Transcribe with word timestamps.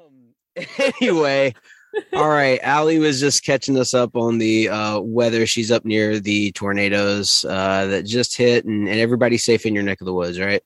Um, 0.00 0.34
anyway, 1.00 1.54
all 2.12 2.28
right. 2.28 2.60
Allie 2.62 2.98
was 2.98 3.20
just 3.20 3.44
catching 3.44 3.78
us 3.78 3.94
up 3.94 4.16
on 4.16 4.38
the 4.38 4.68
uh, 4.68 5.00
weather. 5.00 5.46
She's 5.46 5.70
up 5.70 5.84
near 5.84 6.20
the 6.20 6.52
tornadoes 6.52 7.44
uh, 7.48 7.86
that 7.86 8.06
just 8.06 8.36
hit, 8.36 8.64
and, 8.64 8.88
and 8.88 9.00
everybody's 9.00 9.44
safe 9.44 9.66
in 9.66 9.74
your 9.74 9.82
neck 9.82 10.00
of 10.00 10.06
the 10.06 10.14
woods, 10.14 10.38
right? 10.38 10.62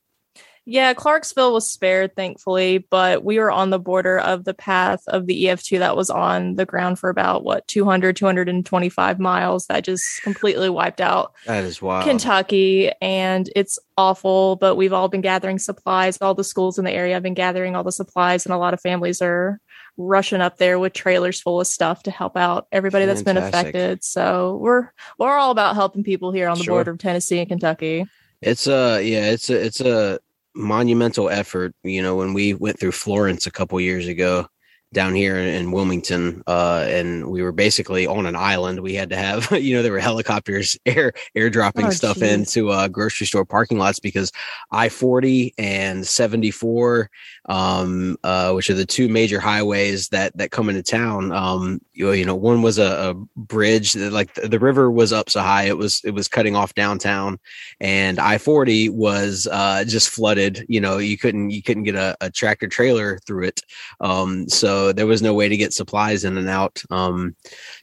Yeah, 0.71 0.93
Clarksville 0.93 1.55
was 1.55 1.67
spared, 1.67 2.15
thankfully, 2.15 2.87
but 2.91 3.25
we 3.25 3.39
were 3.39 3.51
on 3.51 3.71
the 3.71 3.79
border 3.79 4.19
of 4.19 4.45
the 4.45 4.53
path 4.53 5.01
of 5.09 5.25
the 5.25 5.45
EF2 5.45 5.79
that 5.79 5.97
was 5.97 6.11
on 6.11 6.57
the 6.57 6.67
ground 6.67 6.99
for 6.99 7.09
about, 7.09 7.43
what, 7.43 7.67
200, 7.69 8.15
225 8.17 9.19
miles. 9.19 9.65
That 9.69 9.83
just 9.83 10.05
completely 10.23 10.69
wiped 10.69 11.01
out 11.01 11.33
That 11.47 11.65
is 11.65 11.81
wild. 11.81 12.05
Kentucky. 12.05 12.93
And 13.01 13.49
it's 13.57 13.79
awful, 13.97 14.57
but 14.57 14.77
we've 14.77 14.93
all 14.93 15.09
been 15.09 15.23
gathering 15.23 15.59
supplies. 15.59 16.19
All 16.21 16.35
the 16.35 16.45
schools 16.45 16.79
in 16.79 16.85
the 16.85 16.93
area 16.93 17.15
have 17.15 17.23
been 17.23 17.33
gathering 17.33 17.75
all 17.75 17.83
the 17.83 17.91
supplies, 17.91 18.45
and 18.45 18.53
a 18.55 18.59
lot 18.59 18.75
of 18.75 18.81
families 18.83 19.23
are 19.23 19.61
rushing 19.97 20.43
up 20.43 20.59
there 20.59 20.79
with 20.79 20.93
trailers 20.93 21.41
full 21.41 21.63
of 21.63 21.67
stuff 21.67 22.03
to 22.03 22.11
help 22.11 22.37
out 22.37 22.67
everybody 22.73 23.07
that's 23.07 23.23
been 23.23 23.39
affected. 23.39 24.05
So 24.05 24.59
we're 24.61 24.91
we're 25.19 25.39
all 25.39 25.51
about 25.51 25.77
helping 25.77 26.05
people 26.05 26.31
here 26.31 26.47
on 26.47 26.59
the 26.59 26.65
Sure. 26.65 26.75
border 26.75 26.91
of 26.91 26.99
Tennessee 26.99 27.39
and 27.39 27.49
Kentucky. 27.49 28.05
It's 28.43 28.67
a 28.67 29.01
yeah, 29.03 29.31
it's 29.31 29.49
a 29.49 29.65
it's 29.65 29.81
a 29.81 30.21
monumental 30.59 31.31
effort. 31.31 31.73
You 31.85 32.03
know, 32.03 32.17
when 32.17 32.35
we 32.35 32.55
went 32.55 32.79
through 32.81 32.93
Florence 32.93 33.47
a 33.47 33.51
couple 33.53 33.81
years 33.81 34.07
ago 34.09 34.49
down 34.93 35.15
here 35.15 35.37
in 35.37 35.71
Wilmington, 35.71 36.43
uh, 36.47 36.87
and 36.89 37.31
we 37.31 37.43
were 37.43 37.53
basically 37.53 38.07
on 38.07 38.25
an 38.25 38.37
island. 38.37 38.81
We 38.81 38.95
had 38.95 39.11
to 39.11 39.17
have, 39.17 39.51
you 39.61 39.77
know, 39.77 39.83
there 39.83 39.93
were 39.93 39.99
helicopters 39.99 40.79
air 40.87 41.13
airdropping 41.37 41.89
Oh, 41.89 41.91
stuff 41.91 42.19
geez. 42.19 42.33
into 42.33 42.71
uh, 42.71 42.89
grocery 42.89 43.27
store 43.27 43.45
parking 43.45 43.79
lots 43.79 44.01
because 44.01 44.33
I 44.71 44.89
forty 44.89 45.55
and 45.59 46.07
seventy 46.07 46.51
four, 46.51 47.11
um, 47.49 48.17
uh, 48.25 48.53
which 48.53 48.71
are 48.71 48.75
the 48.75 48.87
two 48.87 49.09
major 49.09 49.41
highways 49.41 50.09
that 50.09 50.37
that 50.37 50.51
come 50.51 50.69
into 50.69 50.83
town. 50.83 51.33
Um, 51.33 51.81
you, 51.93 52.13
you 52.13 52.25
know, 52.25 52.37
one 52.37 52.63
was 52.63 52.79
a, 52.79 53.11
a 53.11 53.15
bridge 53.39 53.93
that 53.93 54.13
like 54.13 54.35
the, 54.35 54.49
the 54.49 54.59
river 54.59 54.91
was 54.91 55.13
up 55.13 55.29
so 55.29 55.41
high 55.41 55.65
it 55.65 55.77
was 55.77 56.01
it 56.05 56.13
was 56.13 56.29
cutting 56.29 56.57
off 56.57 56.75
downtown 56.75 57.39
and 57.81 58.19
I 58.19 58.39
forty 58.39 58.89
was 58.89 59.47
uh, 59.51 59.85
just 59.85 60.09
flooded. 60.09 60.65
You 60.69 60.81
know, 60.81 60.99
you 60.99 61.19
couldn't 61.19 61.51
you 61.51 61.63
couldn't 61.63 61.85
get 61.85 61.95
a, 61.95 62.17
a 62.21 62.31
tractor 62.31 62.69
trailer 62.69 63.19
through 63.27 63.45
it, 63.45 63.61
um, 64.01 64.49
so 64.49 64.78
there 64.93 65.07
was 65.07 65.23
no 65.23 65.35
way 65.35 65.49
to 65.49 65.57
get 65.57 65.73
supplies 65.73 66.25
in 66.25 66.37
and 66.37 66.49
out. 66.49 66.83
Um, 66.91 67.35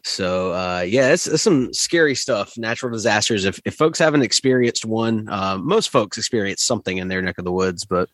so 0.03 0.53
uh, 0.53 0.85
yeah, 0.87 1.11
it's, 1.11 1.27
it's 1.27 1.43
some 1.43 1.73
scary 1.73 2.15
stuff. 2.15 2.57
Natural 2.57 2.91
disasters. 2.91 3.45
If 3.45 3.59
if 3.65 3.75
folks 3.75 3.99
haven't 3.99 4.23
experienced 4.23 4.85
one, 4.85 5.27
uh, 5.29 5.57
most 5.57 5.89
folks 5.89 6.17
experience 6.17 6.63
something 6.63 6.97
in 6.97 7.07
their 7.07 7.21
neck 7.21 7.37
of 7.37 7.45
the 7.45 7.51
woods, 7.51 7.85
but 7.85 8.09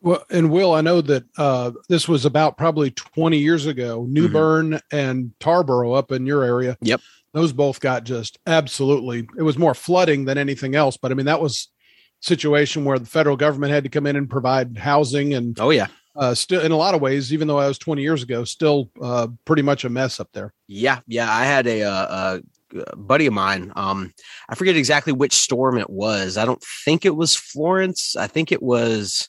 Well, 0.00 0.24
and 0.30 0.50
Will, 0.50 0.74
I 0.74 0.80
know 0.80 1.00
that 1.02 1.24
uh, 1.38 1.72
this 1.88 2.08
was 2.08 2.24
about 2.24 2.56
probably 2.56 2.90
20 2.90 3.38
years 3.38 3.66
ago. 3.66 4.06
New. 4.08 4.28
Bern 4.28 4.80
and 4.90 5.32
Tarboro 5.40 5.96
up 5.96 6.12
in 6.12 6.26
your 6.26 6.42
area. 6.44 6.76
Yep. 6.80 7.00
Those 7.34 7.52
both 7.52 7.80
got 7.80 8.04
just 8.04 8.38
absolutely. 8.46 9.28
It 9.38 9.42
was 9.42 9.56
more 9.58 9.74
flooding 9.74 10.26
than 10.26 10.38
anything 10.38 10.74
else, 10.74 10.96
but 10.96 11.10
I 11.10 11.14
mean 11.14 11.26
that 11.26 11.40
was 11.40 11.68
situation 12.20 12.84
where 12.84 12.98
the 12.98 13.06
federal 13.06 13.36
government 13.36 13.72
had 13.72 13.82
to 13.82 13.90
come 13.90 14.06
in 14.06 14.14
and 14.16 14.30
provide 14.30 14.78
housing 14.78 15.34
and 15.34 15.58
oh 15.58 15.70
yeah, 15.70 15.88
uh, 16.16 16.34
still 16.34 16.60
in 16.60 16.72
a 16.72 16.76
lot 16.76 16.94
of 16.94 17.00
ways, 17.00 17.32
even 17.32 17.48
though 17.48 17.58
I 17.58 17.68
was 17.68 17.78
20 17.78 18.02
years 18.02 18.22
ago, 18.22 18.44
still 18.44 18.90
uh, 19.00 19.28
pretty 19.44 19.62
much 19.62 19.84
a 19.84 19.88
mess 19.88 20.20
up 20.20 20.28
there. 20.32 20.52
Yeah, 20.68 21.00
yeah. 21.06 21.32
I 21.32 21.44
had 21.44 21.66
a, 21.66 21.82
uh 21.82 22.40
a 22.74 22.96
buddy 22.96 23.26
of 23.26 23.32
mine. 23.32 23.72
Um, 23.76 24.12
I 24.48 24.54
forget 24.54 24.76
exactly 24.76 25.12
which 25.12 25.32
storm 25.32 25.78
it 25.78 25.90
was. 25.90 26.36
I 26.36 26.44
don't 26.44 26.62
think 26.84 27.04
it 27.04 27.16
was 27.16 27.34
Florence. 27.34 28.16
I 28.16 28.26
think 28.26 28.52
it 28.52 28.62
was 28.62 29.28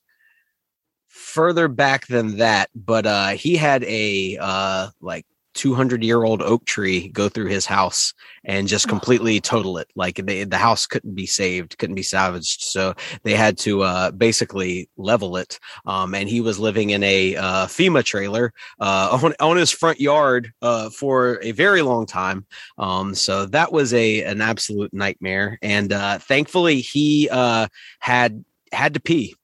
further 1.08 1.68
back 1.68 2.08
than 2.08 2.38
that. 2.38 2.70
But 2.76 3.06
uh, 3.06 3.30
he 3.30 3.56
had 3.56 3.84
a 3.84 4.38
uh, 4.40 4.90
like 5.02 5.26
200 5.54 6.04
year 6.04 6.24
old 6.24 6.42
oak 6.42 6.66
tree 6.66 7.10
go 7.10 7.30
through 7.30 7.48
his 7.48 7.66
house 7.66 8.14
and 8.44 8.68
just 8.68 8.88
completely 8.88 9.40
total 9.40 9.78
it. 9.78 9.90
Like 9.96 10.16
they, 10.18 10.44
the 10.44 10.58
house 10.58 10.86
couldn't 10.86 11.16
be 11.16 11.26
saved, 11.26 11.78
couldn't 11.78 11.96
be 11.96 12.04
salvaged. 12.04 12.62
So 12.62 12.94
they 13.24 13.36
had 13.36 13.58
to 13.60 13.84
uh, 13.84 14.12
basically 14.12 14.90
level 14.98 15.38
it. 15.38 15.60
Um, 15.86 16.16
and 16.16 16.28
he 16.28 16.42
was 16.42 16.60
living 16.60 16.92
in 16.92 17.04
a 17.04 17.36
uh, 17.36 17.66
FEMA 17.68 18.04
trailer 18.04 18.54
uh, 18.80 19.20
on, 19.22 19.34
on 19.40 19.58
his 19.58 19.72
front 19.72 20.00
yard 20.00 20.52
uh, 20.62 20.90
for 20.90 21.40
a 21.42 21.52
very 21.52 21.82
long 21.82 22.06
time. 22.06 22.46
Um, 22.78 23.16
so 23.16 23.46
that 23.48 23.72
was 23.72 23.94
a 23.94 24.24
an 24.24 24.42
absolute 24.42 24.94
nightmare. 24.94 25.58
And 25.62 25.94
uh, 25.94 26.20
thankfully, 26.20 26.82
he 26.82 27.30
uh, 27.32 27.68
had 28.00 28.44
had 28.72 28.94
to 28.96 29.00
pee. 29.00 29.36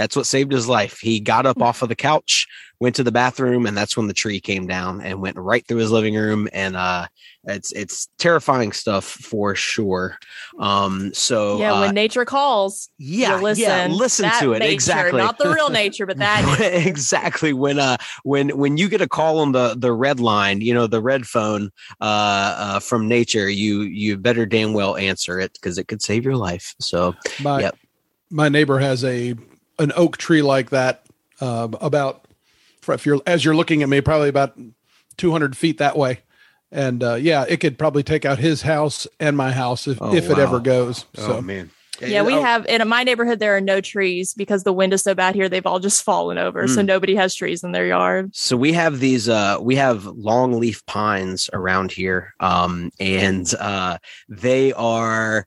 That's 0.00 0.16
what 0.16 0.24
saved 0.24 0.50
his 0.50 0.66
life. 0.66 0.98
He 0.98 1.20
got 1.20 1.44
up 1.44 1.60
off 1.60 1.82
of 1.82 1.90
the 1.90 1.94
couch, 1.94 2.46
went 2.80 2.96
to 2.96 3.02
the 3.04 3.12
bathroom, 3.12 3.66
and 3.66 3.76
that's 3.76 3.98
when 3.98 4.06
the 4.06 4.14
tree 4.14 4.40
came 4.40 4.66
down 4.66 5.02
and 5.02 5.20
went 5.20 5.36
right 5.36 5.62
through 5.66 5.76
his 5.76 5.90
living 5.90 6.14
room. 6.14 6.48
And 6.54 6.74
uh, 6.74 7.06
it's 7.44 7.70
it's 7.72 8.08
terrifying 8.18 8.72
stuff 8.72 9.04
for 9.04 9.54
sure. 9.54 10.16
Um, 10.58 11.12
so 11.12 11.58
yeah, 11.58 11.74
uh, 11.74 11.80
when 11.82 11.94
nature 11.94 12.24
calls, 12.24 12.88
yeah, 12.96 13.36
listen. 13.36 13.62
yeah, 13.62 13.86
listen 13.88 14.22
That 14.22 14.40
to 14.40 14.54
it 14.54 14.60
nature, 14.60 14.72
exactly. 14.72 15.20
not 15.20 15.36
the 15.36 15.50
real 15.50 15.68
nature, 15.82 16.06
but 16.06 16.16
that. 16.16 16.60
exactly 16.86 17.52
when 17.52 17.78
uh 17.78 17.98
when 18.22 18.56
when 18.56 18.78
you 18.78 18.88
get 18.88 19.02
a 19.02 19.08
call 19.08 19.40
on 19.40 19.52
the 19.52 19.74
the 19.76 19.92
red 19.92 20.18
line 20.18 20.62
you 20.62 20.72
know 20.72 20.86
the 20.86 21.02
red 21.02 21.26
phone 21.26 21.70
uh, 22.00 22.04
uh 22.58 22.78
from 22.80 23.06
nature 23.06 23.50
you 23.50 23.82
you 23.82 24.16
better 24.16 24.46
damn 24.46 24.72
well 24.72 24.96
answer 24.96 25.38
it 25.38 25.52
because 25.52 25.76
it 25.76 25.88
could 25.88 26.00
save 26.00 26.24
your 26.24 26.36
life 26.36 26.74
so 26.80 27.14
My 27.38 27.60
Yep. 27.60 27.78
my 28.30 28.48
neighbor 28.48 28.78
has 28.78 29.04
a 29.04 29.34
an 29.80 29.92
oak 29.96 30.16
tree 30.16 30.42
like 30.42 30.70
that 30.70 31.04
uh, 31.40 31.66
about 31.80 32.26
if 32.88 33.04
you're 33.06 33.20
as 33.26 33.44
you're 33.44 33.56
looking 33.56 33.82
at 33.82 33.88
me 33.88 34.00
probably 34.00 34.28
about 34.28 34.56
200 35.16 35.56
feet 35.56 35.78
that 35.78 35.96
way 35.96 36.20
and 36.72 37.02
uh, 37.02 37.14
yeah 37.14 37.44
it 37.48 37.58
could 37.58 37.78
probably 37.78 38.02
take 38.02 38.24
out 38.24 38.38
his 38.38 38.62
house 38.62 39.06
and 39.18 39.36
my 39.36 39.52
house 39.52 39.86
if, 39.88 39.98
Oh, 40.00 40.14
if 40.14 40.30
it 40.30 40.38
ever 40.38 40.60
goes 40.60 41.04
so 41.14 41.36
oh 41.36 41.40
man 41.42 41.70
Yeah, 42.00 42.22
we 42.22 42.34
Oh, 42.34 42.42
have 42.42 42.64
in 42.66 42.86
my 42.88 43.04
neighborhood. 43.04 43.40
There 43.40 43.54
are 43.54 43.60
no 43.60 43.82
trees 43.82 44.32
because 44.32 44.62
the 44.64 44.72
wind 44.72 44.94
is 44.94 45.02
so 45.02 45.14
bad 45.14 45.34
here. 45.34 45.50
They've 45.50 45.66
all 45.66 45.80
just 45.80 46.02
fallen 46.02 46.38
over, 46.38 46.66
so 46.66 46.80
Mm. 46.80 46.86
nobody 46.86 47.14
has 47.14 47.34
trees 47.34 47.62
in 47.62 47.72
their 47.72 47.86
yard. 47.86 48.30
So 48.32 48.56
we 48.56 48.72
have 48.72 49.00
these 49.00 49.28
uh 49.28 49.58
we 49.60 49.76
have 49.76 50.06
long 50.06 50.58
leaf 50.58 50.84
pines 50.86 51.50
around 51.52 51.92
here. 51.92 52.32
Um 52.40 52.90
and 52.98 53.52
uh 53.60 53.98
they 54.30 54.72
are 54.72 55.46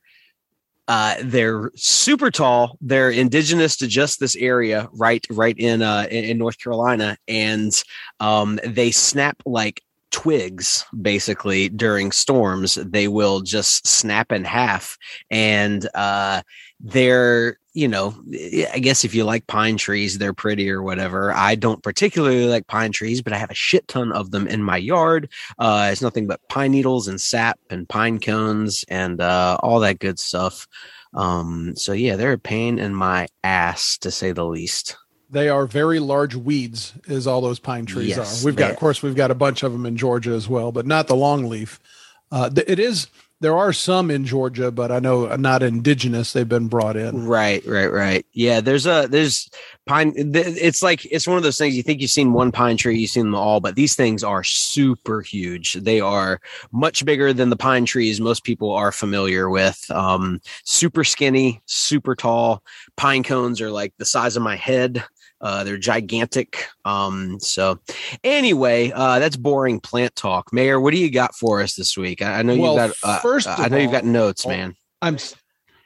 uh 0.88 1.16
they're 1.22 1.70
super 1.74 2.30
tall. 2.30 2.76
They're 2.80 3.10
indigenous 3.10 3.76
to 3.78 3.86
just 3.86 4.20
this 4.20 4.36
area 4.36 4.88
right 4.92 5.24
right 5.30 5.56
in 5.58 5.82
uh 5.82 6.06
in, 6.10 6.38
North 6.38 6.58
Carolina. 6.58 7.16
And 7.26 7.72
um 8.20 8.60
they 8.64 8.90
snap 8.90 9.42
like 9.46 9.82
twigs 10.10 10.84
basically 11.00 11.68
during 11.68 12.12
storms. 12.12 12.74
They 12.76 13.08
will 13.08 13.40
just 13.40 13.86
snap 13.86 14.30
in 14.30 14.44
half. 14.44 14.96
And 15.30 15.88
uh 15.94 16.42
they're 16.80 17.58
you 17.74 17.88
know 17.88 18.14
i 18.72 18.78
guess 18.78 19.04
if 19.04 19.14
you 19.14 19.24
like 19.24 19.46
pine 19.48 19.76
trees 19.76 20.16
they're 20.18 20.32
pretty 20.32 20.70
or 20.70 20.82
whatever. 20.82 21.32
I 21.32 21.56
don't 21.56 21.82
particularly 21.82 22.46
like 22.46 22.66
pine 22.68 22.92
trees 22.92 23.20
but 23.20 23.32
i 23.32 23.36
have 23.36 23.50
a 23.50 23.54
shit 23.54 23.86
ton 23.88 24.12
of 24.12 24.30
them 24.30 24.46
in 24.46 24.62
my 24.62 24.76
yard. 24.76 25.28
Uh 25.58 25.90
it's 25.92 26.00
nothing 26.00 26.26
but 26.26 26.40
pine 26.48 26.70
needles 26.70 27.08
and 27.08 27.20
sap 27.20 27.58
and 27.68 27.88
pine 27.88 28.20
cones 28.20 28.84
and 28.88 29.20
uh 29.20 29.58
all 29.62 29.80
that 29.80 29.98
good 29.98 30.18
stuff. 30.18 30.66
Um 31.12 31.74
so 31.76 31.92
yeah 31.92 32.16
they're 32.16 32.32
a 32.32 32.38
pain 32.38 32.78
in 32.78 32.94
my 32.94 33.26
ass 33.42 33.98
to 33.98 34.10
say 34.10 34.32
the 34.32 34.46
least. 34.46 34.96
They 35.30 35.48
are 35.48 35.66
very 35.66 35.98
large 35.98 36.36
weeds 36.36 36.94
is 37.06 37.26
all 37.26 37.40
those 37.40 37.58
pine 37.58 37.86
trees 37.86 38.10
Yes, 38.16 38.42
are. 38.42 38.46
We've 38.46 38.56
got 38.56 38.70
of 38.70 38.76
course 38.76 39.02
we've 39.02 39.16
got 39.16 39.32
a 39.32 39.34
bunch 39.34 39.64
of 39.64 39.72
them 39.72 39.84
in 39.84 39.96
georgia 39.96 40.30
as 40.30 40.48
well 40.48 40.70
but 40.70 40.86
not 40.86 41.08
the 41.08 41.16
longleaf. 41.16 41.80
Uh, 42.30 42.50
it 42.66 42.78
is 42.78 43.08
there 43.40 43.56
are 43.56 43.72
some 43.72 44.10
in 44.10 44.24
georgia 44.24 44.70
but 44.70 44.90
i 44.92 44.98
know 44.98 45.26
not 45.36 45.62
indigenous 45.62 46.32
they've 46.32 46.48
been 46.48 46.68
brought 46.68 46.96
in 46.96 47.24
Right, 47.26 47.64
right, 47.66 47.90
right. 47.90 48.26
Yeah, 48.32 48.60
there's 48.60 48.86
a 48.86 49.06
there's 49.10 49.48
pine. 49.86 50.12
It's 50.16 50.82
like 50.82 51.04
it's 51.06 51.26
one 51.26 51.36
of 51.36 51.42
those 51.42 51.58
things. 51.58 51.76
You 51.76 51.82
think 51.82 52.00
you've 52.00 52.10
seen 52.10 52.32
one 52.32 52.52
pine 52.52 52.76
tree, 52.76 52.98
you've 52.98 53.10
seen 53.10 53.24
them 53.24 53.34
all, 53.34 53.60
but 53.60 53.74
these 53.74 53.94
things 53.96 54.22
are 54.22 54.44
super 54.44 55.20
huge. 55.20 55.74
They 55.74 56.00
are 56.00 56.40
much 56.72 57.04
bigger 57.04 57.32
than 57.32 57.50
the 57.50 57.56
pine 57.56 57.84
trees 57.86 58.20
most 58.20 58.44
people 58.44 58.72
are 58.72 58.92
familiar 58.92 59.48
with. 59.48 59.90
Um, 59.90 60.40
super 60.64 61.04
skinny, 61.04 61.60
super 61.66 62.14
tall. 62.14 62.62
Pine 62.96 63.22
cones 63.22 63.60
are 63.60 63.70
like 63.70 63.94
the 63.98 64.04
size 64.04 64.36
of 64.36 64.42
my 64.42 64.56
head. 64.56 65.04
Uh, 65.44 65.62
they're 65.62 65.76
gigantic. 65.76 66.66
Um, 66.86 67.38
so 67.38 67.78
anyway, 68.24 68.90
uh, 68.94 69.18
that's 69.18 69.36
boring 69.36 69.78
plant 69.78 70.16
talk. 70.16 70.50
Mayor, 70.54 70.80
what 70.80 70.92
do 70.94 70.98
you 70.98 71.10
got 71.10 71.34
for 71.36 71.60
us 71.60 71.74
this 71.74 71.98
week? 71.98 72.22
I, 72.22 72.38
I 72.38 72.42
know 72.42 72.56
Well, 72.56 72.72
you've 72.86 73.00
got. 73.02 73.08
Uh, 73.08 73.20
first 73.20 73.46
I 73.46 73.66
of 73.66 73.70
know 73.70 73.76
you've 73.76 73.92
got 73.92 74.04
notes, 74.06 74.46
man. 74.46 74.74
i'm 75.02 75.18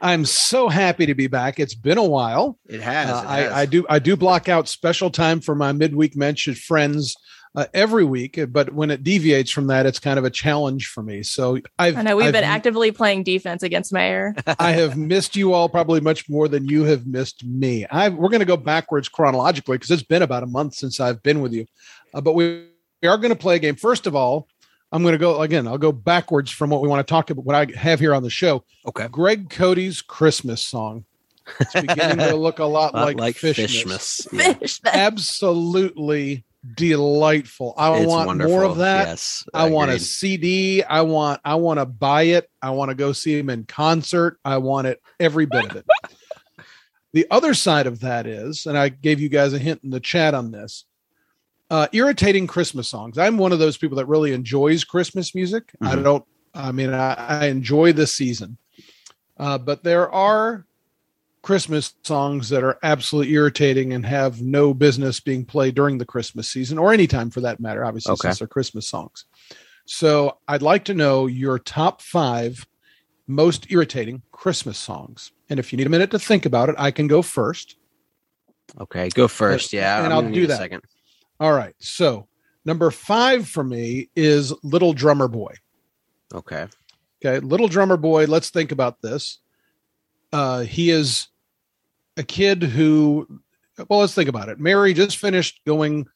I'm 0.00 0.25
so 0.25 0.69
happy 0.69 1.06
to 1.06 1.14
be 1.16 1.26
back 1.26 1.58
it's 1.58 1.75
been 1.75 1.99
a 1.99 2.05
while 2.05 2.56
It 2.69 2.81
has. 2.81 3.10
Uh, 3.10 3.25
I, 3.26 3.60
I 3.62 3.66
do 3.66 3.84
I 3.90 3.99
do 3.99 4.16
block 4.16 4.49
out 4.49 4.69
special 4.69 5.10
time 5.10 5.40
for 5.40 5.56
my 5.56 5.72
midweek 5.72 6.14
Mensches 6.14 6.58
friends 6.58 7.16
uh, 7.55 7.67
every 7.75 8.05
week, 8.05 8.39
but 8.49 8.73
when 8.73 8.91
it 8.91 9.03
deviates 9.03 9.50
from 9.50 9.67
that, 9.69 9.87
it's 9.87 9.99
kind 9.99 10.19
of 10.19 10.25
a 10.25 10.31
challenge 10.31 10.87
for 10.87 11.03
me. 11.03 11.23
So 11.23 11.59
I've 11.79 11.97
I 11.97 12.03
know 12.03 12.17
we've 12.17 12.27
I've, 12.27 12.33
been 12.33 12.45
actively 12.45 12.93
playing 12.93 13.25
defense 13.25 13.62
against 13.62 13.93
Mayor. 13.93 14.35
I 14.59 14.73
have 14.73 14.97
missed 14.97 15.37
you 15.37 15.53
all 15.53 15.69
probably 15.69 16.00
much 16.00 16.29
more 16.29 16.49
than 16.49 16.69
you 16.69 16.85
have 16.85 17.06
missed 17.06 17.45
me. 17.45 17.87
I 17.87 18.09
we're 18.09 18.29
going 18.29 18.41
to 18.41 18.47
go 18.47 18.56
backwards 18.56 19.09
chronologically 19.09 19.77
because 19.77 19.91
it's 19.91 20.03
been 20.03 20.23
about 20.23 20.43
a 20.43 20.47
month 20.47 20.75
since 20.75 21.00
I've 21.00 21.23
been 21.23 21.41
with 21.41 21.53
you, 21.53 21.67
uh, 22.15 22.21
but 22.21 22.35
we, 22.35 22.67
we 23.03 23.09
are 23.09 23.17
going 23.17 23.31
to 23.31 23.39
play 23.39 23.56
a 23.56 23.59
game. 23.59 23.77
First 23.77 24.06
of 24.06 24.15
all, 24.15 24.49
I'm 24.93 25.03
going 25.03 25.12
to 25.12 25.19
go 25.19 25.41
again. 25.43 25.67
I'll 25.67 25.79
go 25.79 25.93
backwards 25.93 26.51
from 26.51 26.71
what 26.71 26.83
we 26.83 26.89
want 26.89 27.06
to 27.06 27.11
talk 27.11 27.31
about. 27.31 27.44
What 27.44 27.56
I 27.56 27.79
have 27.79 28.01
here 28.01 28.15
on 28.15 28.23
the 28.23 28.31
show. 28.31 28.65
Okay. 28.87 29.09
Greg 29.09 29.51
Cote's 29.51 30.01
Christmas 30.01 30.62
song. 30.62 31.05
It's 31.61 31.73
beginning 31.73 32.19
to 32.19 32.37
look 32.37 32.59
a 32.59 32.65
lot 32.65 32.93
Not 32.93 33.06
like, 33.06 33.17
like 33.17 33.37
Fishmas. 33.37 34.29
Fishmas. 34.29 34.81
Yeah. 34.85 34.91
Absolutely 34.93 36.44
delightful. 36.75 37.75
I 37.76 37.99
It's 37.99 38.06
want 38.09 38.26
wonderful. 38.26 38.53
more 38.53 38.65
of 38.65 38.76
that. 38.79 39.09
Yes, 39.09 39.44
I 39.55 39.69
want 39.69 39.91
a. 39.91 39.99
CD. 39.99 40.82
I 40.82 41.03
want 41.03 41.41
I 41.44 41.55
want 41.56 41.79
to 41.81 41.87
buy 41.87 42.23
it. 42.23 42.49
I 42.62 42.70
want 42.70 42.91
to 42.91 42.94
go 42.94 43.12
see 43.12 43.38
him 43.38 43.50
in 43.50 43.65
concert. 43.65 44.38
I 44.44 44.59
want 44.59 44.87
it 44.87 45.00
every 45.20 45.47
bit 45.47 45.67
of 45.70 45.76
it. 45.76 45.87
the 47.12 47.26
other 47.31 47.55
side 47.55 47.87
of 47.87 48.00
that 48.00 48.26
is, 48.26 48.67
and 48.67 48.76
I 48.76 48.88
gave 48.88 49.20
you 49.20 49.29
guys 49.29 49.53
a 49.53 49.59
hint 49.59 49.81
in 49.85 49.91
the 49.91 50.00
chat 50.00 50.35
on 50.35 50.50
this. 50.50 50.85
Uh, 51.70 51.87
irritating 51.93 52.47
Christmas 52.47 52.88
songs. 52.88 53.19
I'm 53.19 53.37
one 53.37 53.53
of 53.53 53.59
those 53.59 53.76
people 53.76 53.97
that 53.99 54.06
really 54.06 54.32
enjoys 54.32 54.85
Christmas 54.85 55.35
music. 55.35 55.70
I 55.82 55.97
Mhm. 55.97 56.05
don't. 56.05 56.25
I 56.55 56.73
mean, 56.73 56.94
I, 56.94 57.15
I 57.15 57.47
enjoy 57.47 57.93
the 57.93 58.06
season, 58.06 58.56
uh, 59.38 59.59
but 59.59 59.85
there 59.85 60.11
are 60.11 60.65
Christmas 61.49 61.95
songs 62.05 62.50
that 62.50 62.62
are 62.62 62.79
absolutely 62.83 63.33
irritating 63.33 63.95
and 63.95 64.05
have 64.05 64.43
no 64.43 64.75
business 64.75 65.19
being 65.19 65.47
played 65.47 65.75
during 65.75 65.97
the 65.97 66.05
Christmas 66.05 66.47
season 66.47 66.77
or 66.77 66.93
any 66.93 67.06
time 67.06 67.31
for 67.31 67.41
that 67.41 67.59
matter, 67.59 67.87
obviously, 67.87 68.12
Okay. 68.12 68.29
since 68.29 68.41
they're 68.41 68.47
Christmas 68.47 68.87
songs. 68.87 69.25
So 69.87 70.37
I'd 70.47 70.61
like 70.61 70.85
to 70.85 70.93
know 70.95 71.27
your 71.27 71.59
top 71.59 72.03
five 72.03 72.67
most 73.27 73.67
irritating 73.71 74.21
Christmas 74.31 74.77
songs. 74.77 75.33
And 75.49 75.59
if 75.59 75.73
you 75.73 75.79
need 75.79 75.87
a 75.87 75.89
minute 75.91 76.11
to 76.11 76.19
think 76.19 76.45
about 76.45 76.69
it, 76.69 76.75
I 76.77 76.91
can 76.91 77.06
go 77.06 77.23
first. 77.23 77.77
Okay, 78.79 79.09
go 79.09 79.27
first. 79.27 79.73
Yeah, 79.73 80.05
and 80.05 80.12
I'm 80.12 80.27
I'll 80.27 80.31
do 80.31 80.47
that. 80.49 80.59
Second. 80.59 80.83
All 81.41 81.55
right. 81.55 81.75
So 81.79 82.29
number 82.67 82.91
five 82.91 83.49
for 83.49 83.65
me 83.65 84.11
is 84.15 84.53
Little 84.62 84.93
Drummer 84.93 85.29
Boy. 85.29 85.55
Okay. 86.35 86.67
Okay, 87.25 87.39
little 87.41 87.69
drummer 87.69 87.97
boy. 87.97 88.27
Let's 88.27 88.51
think 88.51 88.71
about 88.71 89.01
this. 89.01 89.41
Uh, 90.31 90.61
he 90.61 90.91
is 90.91 91.29
a 92.19 92.23
kid 92.23 92.62
who. 92.62 93.26
Well, 93.88 94.00
let's 94.00 94.15
think 94.15 94.29
about 94.29 94.49
it. 94.49 94.59
Mary 94.61 94.93
just 94.93 95.17
finished 95.19 95.61
going. 95.67 96.06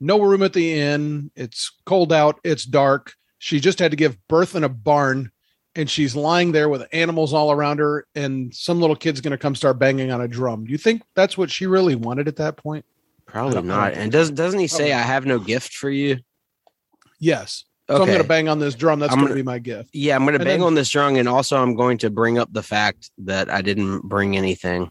No 0.00 0.20
room 0.20 0.42
at 0.42 0.52
the 0.52 0.78
inn. 0.78 1.30
It's 1.36 1.72
cold 1.86 2.12
out. 2.12 2.38
It's 2.44 2.64
dark. 2.64 3.14
She 3.38 3.60
just 3.60 3.78
had 3.78 3.92
to 3.92 3.96
give 3.96 4.18
birth 4.28 4.54
in 4.56 4.64
a 4.64 4.68
barn, 4.68 5.30
and 5.76 5.88
she's 5.88 6.16
lying 6.16 6.50
there 6.52 6.68
with 6.68 6.86
animals 6.92 7.32
all 7.32 7.52
around 7.52 7.78
her. 7.78 8.06
And 8.14 8.52
some 8.54 8.80
little 8.80 8.96
kid's 8.96 9.20
going 9.20 9.30
to 9.30 9.38
come 9.38 9.54
start 9.54 9.78
banging 9.78 10.10
on 10.10 10.20
a 10.20 10.28
drum. 10.28 10.64
Do 10.64 10.72
you 10.72 10.78
think 10.78 11.02
that's 11.14 11.38
what 11.38 11.50
she 11.50 11.66
really 11.66 11.94
wanted 11.94 12.26
at 12.26 12.36
that 12.36 12.56
point? 12.56 12.84
Probably 13.26 13.54
don't- 13.54 13.70
I 13.70 13.74
don't 13.74 13.78
not. 13.78 13.92
think 13.92 14.02
And 14.02 14.12
doesn't 14.12 14.34
doesn't 14.34 14.58
he 14.60 14.66
say 14.66 14.90
Probably. 14.90 14.92
I 14.94 14.98
have 15.02 15.26
no 15.26 15.38
gift 15.38 15.72
for 15.74 15.88
you? 15.90 16.18
Yes. 17.20 17.64
So 17.88 17.94
Okay. 17.94 18.02
I'm 18.02 18.08
going 18.08 18.22
to 18.22 18.28
bang 18.28 18.48
on 18.48 18.58
this 18.58 18.74
drum. 18.74 18.98
That's 18.98 19.14
going 19.14 19.28
to 19.28 19.34
be 19.34 19.42
my 19.42 19.58
gift. 19.58 19.90
yeah, 19.92 20.16
I'm 20.16 20.22
going 20.24 20.32
to 20.32 20.38
bang 20.38 20.58
then- 20.60 20.62
on 20.66 20.74
this 20.74 20.88
drum, 20.88 21.16
and 21.16 21.28
also 21.28 21.62
I'm 21.62 21.74
going 21.76 21.98
to 21.98 22.10
bring 22.10 22.38
up 22.38 22.52
the 22.52 22.62
fact 22.62 23.10
that 23.18 23.50
I 23.50 23.62
didn't 23.62 24.00
bring 24.08 24.36
anything. 24.36 24.90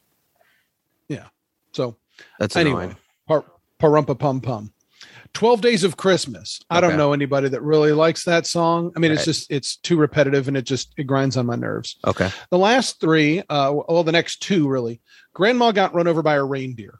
So 1.73 1.97
That's 2.39 2.55
Anyway. 2.55 2.95
par- 3.27 3.45
parumpa 3.81 4.17
pum 4.17 4.41
pum. 4.41 4.73
12 5.33 5.61
days 5.61 5.83
of 5.83 5.97
christmas 5.97 6.59
i 6.69 6.79
don't 6.79 6.95
know 6.95 7.11
anybody 7.11 7.49
that 7.49 7.61
really 7.61 7.91
likes 7.91 8.23
that 8.23 8.45
song 8.47 8.91
i 8.95 8.99
mean 8.99 9.11
it's 9.11 9.25
just 9.25 9.51
it's 9.51 9.75
too 9.77 9.97
repetitive 9.97 10.47
and 10.47 10.55
it 10.55 10.61
just 10.61 10.93
it 10.95 11.03
grinds 11.05 11.35
on 11.35 11.45
my 11.45 11.55
nerves 11.55 11.97
Okay. 12.05 12.29
the 12.51 12.57
last 12.57 13.01
three 13.01 13.39
uh 13.49 13.73
well 13.73 14.03
the 14.03 14.11
next 14.11 14.41
two 14.41 14.67
really 14.69 15.01
grandma 15.33 15.71
got 15.71 15.93
run 15.95 16.07
over 16.07 16.21
by 16.21 16.35
a 16.35 16.43
reindeer 16.43 16.99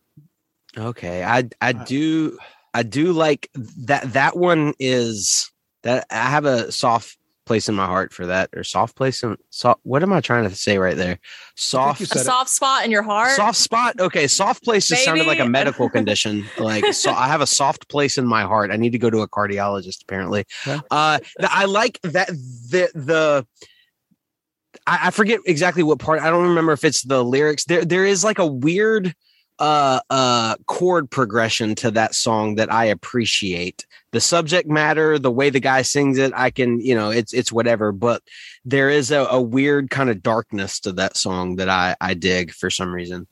Okay. 0.76 1.24
I 1.24 1.48
I 1.62 1.70
Uh, 1.70 1.84
do 1.86 2.38
I 2.74 2.82
do 2.84 3.14
like 3.14 3.50
that 3.86 4.12
that 4.14 4.36
one 4.36 4.74
is 4.80 5.50
that 5.84 6.08
I 6.10 6.30
have 6.30 6.46
a 6.46 6.72
soft 6.72 7.16
place 7.46 7.68
in 7.70 7.76
my 7.76 7.86
heart 7.86 8.14
for 8.14 8.26
that 8.26 8.50
or 8.56 8.64
soft 8.64 8.96
place 8.96 9.24
in 9.24 9.38
soft 9.50 9.80
what 9.84 10.04
am 10.04 10.14
I 10.14 10.22
trying 10.22 10.48
to 10.50 10.56
say 10.56 10.78
right 10.78 10.96
there? 10.98 11.20
Soft 11.56 12.02
A 12.02 12.06
said 12.06 12.22
it. 12.22 12.26
soft 12.26 12.50
spot 12.50 12.86
in 12.86 12.92
your 12.92 13.04
heart. 13.04 13.32
soft 13.32 13.58
spot. 13.58 14.00
Okay, 14.00 14.28
soft 14.28 14.64
place 14.64 14.88
just 14.88 15.04
sounded 15.04 15.28
like 15.28 15.40
a 15.40 15.48
medical 15.48 15.90
condition. 15.98 16.46
Like 16.58 16.94
so 16.94 17.12
I 17.12 17.28
have 17.28 17.42
a 17.42 17.48
soft 17.48 17.90
place 17.90 18.18
in 18.18 18.26
my 18.26 18.44
heart. 18.44 18.72
I 18.72 18.78
need 18.78 18.92
to 18.92 19.00
go 19.00 19.10
to 19.10 19.20
a 19.20 19.28
cardiologist 19.28 20.04
apparently. 20.04 20.46
Okay. 20.68 20.80
Uh 20.92 21.20
the, 21.38 21.50
I 21.52 21.66
like 21.66 22.00
that 22.04 22.28
the 22.30 22.90
the 22.96 23.48
I, 24.88 25.08
I 25.08 25.12
forget 25.12 25.40
exactly 25.46 25.84
what 25.84 26.00
part. 26.00 26.22
I 26.22 26.30
don't 26.30 26.48
remember 26.48 26.72
if 26.72 26.84
it's 26.84 27.04
the 27.04 27.24
lyrics. 27.24 27.66
There 27.66 27.86
there 27.86 28.06
is 28.06 28.24
like 28.24 28.40
a 28.40 28.46
weird 28.48 29.14
uh 29.60 30.00
uh 30.10 30.56
chord 30.66 31.10
progression 31.10 31.76
to 31.76 31.92
that 31.92 32.16
song 32.16 32.56
that 32.56 32.72
I 32.72 32.86
appreciate. 32.86 33.86
The 34.12 34.22
subject 34.22 34.68
matter, 34.70 35.18
the 35.18 35.32
way 35.32 35.50
the 35.50 35.60
guy 35.60 35.82
sings 35.82 36.18
it, 36.18 36.32
I 36.36 36.52
can, 36.52 36.80
you 36.80 36.96
know, 36.96 37.10
it's 37.10 37.34
it's 37.34 37.52
whatever, 37.52 37.92
but 37.92 38.22
there 38.66 38.90
is 38.90 39.12
a, 39.12 39.26
a 39.26 39.42
weird 39.42 39.90
kind 39.90 40.10
of 40.10 40.22
darkness 40.22 40.80
to 40.82 40.92
that 40.94 41.18
song 41.18 41.58
that 41.58 41.70
I 41.70 41.96
I 42.02 42.14
dig 42.14 42.52
for 42.52 42.70
some 42.70 42.94
reason. 42.94 43.28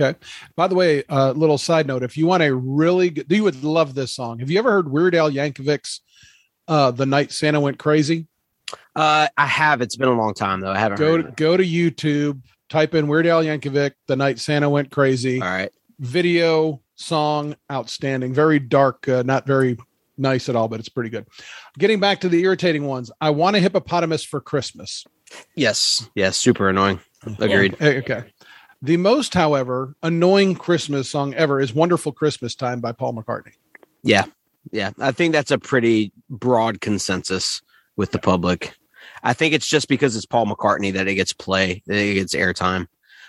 Okay. 0.00 0.18
By 0.56 0.68
the 0.68 0.74
way 0.74 1.00
a 1.08 1.12
uh, 1.12 1.32
little 1.32 1.58
side 1.58 1.86
note 1.86 2.02
if 2.02 2.16
you 2.16 2.26
want 2.26 2.42
a 2.42 2.54
really 2.54 3.10
good 3.10 3.30
you 3.30 3.44
would 3.44 3.62
love 3.62 3.94
this 3.94 4.12
song 4.12 4.38
have 4.38 4.50
you 4.50 4.58
ever 4.58 4.70
heard 4.70 4.90
weird 4.90 5.14
al 5.14 5.30
yankovic's 5.30 6.00
uh 6.66 6.90
the 6.90 7.04
night 7.04 7.30
santa 7.30 7.60
went 7.60 7.78
crazy 7.78 8.26
Uh 8.96 9.28
I 9.36 9.46
have. 9.46 9.82
It's 9.82 9.96
been 9.96 10.08
a 10.08 10.16
long 10.16 10.32
time 10.32 10.60
though. 10.60 10.72
I 10.72 10.78
haven't 10.78 10.98
go 10.98 11.20
to 11.20 11.30
go 11.32 11.56
to 11.56 11.64
youtube 11.64 12.40
type 12.72 12.94
in 12.94 13.06
weird 13.06 13.26
al 13.26 13.42
yankovic 13.44 13.92
the 14.06 14.16
night 14.16 14.38
santa 14.38 14.68
went 14.70 14.90
crazy 14.90 15.40
All 15.42 15.46
right. 15.48 15.70
video 16.00 16.80
song 16.94 17.54
outstanding 17.70 18.32
very 18.32 18.58
dark 18.58 19.06
uh, 19.08 19.22
not 19.26 19.46
very 19.46 19.76
nice 20.16 20.48
at 20.48 20.56
all 20.56 20.68
but 20.68 20.80
it's 20.80 20.88
pretty 20.88 21.10
good 21.10 21.26
getting 21.78 22.00
back 22.00 22.20
to 22.22 22.28
the 22.30 22.42
irritating 22.42 22.86
ones 22.86 23.10
i 23.20 23.28
want 23.30 23.56
a 23.56 23.60
hippopotamus 23.60 24.24
for 24.24 24.40
christmas 24.40 25.04
Yes. 25.56 26.10
Yes. 26.14 26.36
Super 26.36 26.68
annoying. 26.68 27.00
Agreed. 27.38 27.74
Eh, 27.80 27.98
okay 27.98 28.24
the 28.82 28.96
most 28.98 29.32
however 29.34 29.94
annoying 30.02 30.54
christmas 30.54 31.08
song 31.08 31.32
ever 31.34 31.58
is 31.60 31.72
wonderful 31.74 32.12
christmas 32.12 32.54
time 32.54 32.80
by 32.80 32.92
paul 32.92 33.14
mccartney 33.14 33.52
Yeah. 34.02 34.24
Yeah. 34.70 34.90
I 35.00 35.12
think 35.12 35.32
that's 35.32 35.50
a 35.50 35.58
pretty 35.58 36.12
broad 36.30 36.80
consensus 36.80 37.62
with 37.96 38.12
the 38.12 38.18
public. 38.18 38.74
I 39.22 39.32
think 39.32 39.54
it's 39.54 39.66
just 39.66 39.88
because 39.88 40.16
it's 40.16 40.26
Paul 40.26 40.46
McCartney 40.46 40.92
that 40.94 41.08
it 41.08 41.14
gets 41.14 41.32
play, 41.32 41.82
that 41.86 41.96
it 41.96 42.14
gets 42.14 42.34
airtime. 42.34 42.86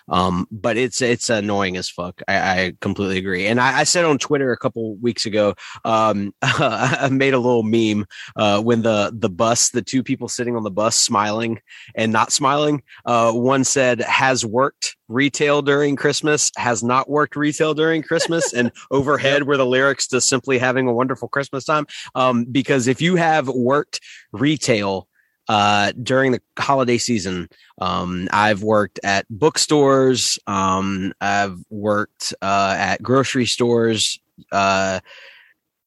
Um, 0.09 0.47
but 0.51 0.77
it's 0.77 1.01
it's 1.01 1.29
annoying 1.29 1.77
as 1.77 1.89
fuck. 1.89 2.21
I, 2.27 2.35
I 2.35 2.73
completely 2.81 3.17
agree. 3.17 3.47
And 3.47 3.59
I, 3.59 3.79
I 3.79 3.83
said 3.83 4.05
on 4.05 4.17
Twitter 4.17 4.51
a 4.51 4.57
couple 4.57 4.95
weeks 4.97 5.25
ago, 5.25 5.55
um, 5.85 6.33
I 6.41 7.09
made 7.11 7.33
a 7.33 7.39
little 7.39 7.63
meme 7.63 8.05
uh, 8.35 8.62
when 8.62 8.81
the 8.81 9.12
the 9.13 9.29
bus, 9.29 9.69
the 9.69 9.81
two 9.81 10.03
people 10.03 10.27
sitting 10.27 10.55
on 10.55 10.63
the 10.63 10.71
bus 10.71 11.00
smiling 11.00 11.62
and 11.95 12.12
not 12.12 12.31
smiling. 12.31 12.83
Uh, 13.05 13.31
one 13.31 13.63
said 13.63 14.01
has 14.01 14.45
worked 14.45 14.97
retail 15.07 15.62
during 15.62 15.95
Christmas, 15.95 16.51
has 16.57 16.83
not 16.83 17.09
worked 17.09 17.35
retail 17.35 17.73
during 17.73 18.01
Christmas, 18.01 18.53
and 18.53 18.71
overhead 18.91 19.43
were 19.43 19.57
the 19.57 19.65
lyrics 19.65 20.07
to 20.07 20.19
simply 20.19 20.57
having 20.57 20.88
a 20.88 20.93
wonderful 20.93 21.29
Christmas 21.29 21.63
time. 21.63 21.85
Um, 22.15 22.45
because 22.45 22.88
if 22.88 23.01
you 23.01 23.15
have 23.15 23.47
worked 23.47 24.01
retail 24.33 25.07
uh 25.50 25.91
during 26.01 26.31
the 26.31 26.41
holiday 26.57 26.97
season 26.97 27.50
um 27.79 28.29
i've 28.31 28.63
worked 28.63 29.00
at 29.03 29.25
bookstores 29.29 30.39
um 30.47 31.13
i've 31.19 31.57
worked 31.69 32.33
uh 32.41 32.75
at 32.77 33.01
grocery 33.01 33.45
stores. 33.45 34.19
Uh 34.51 35.00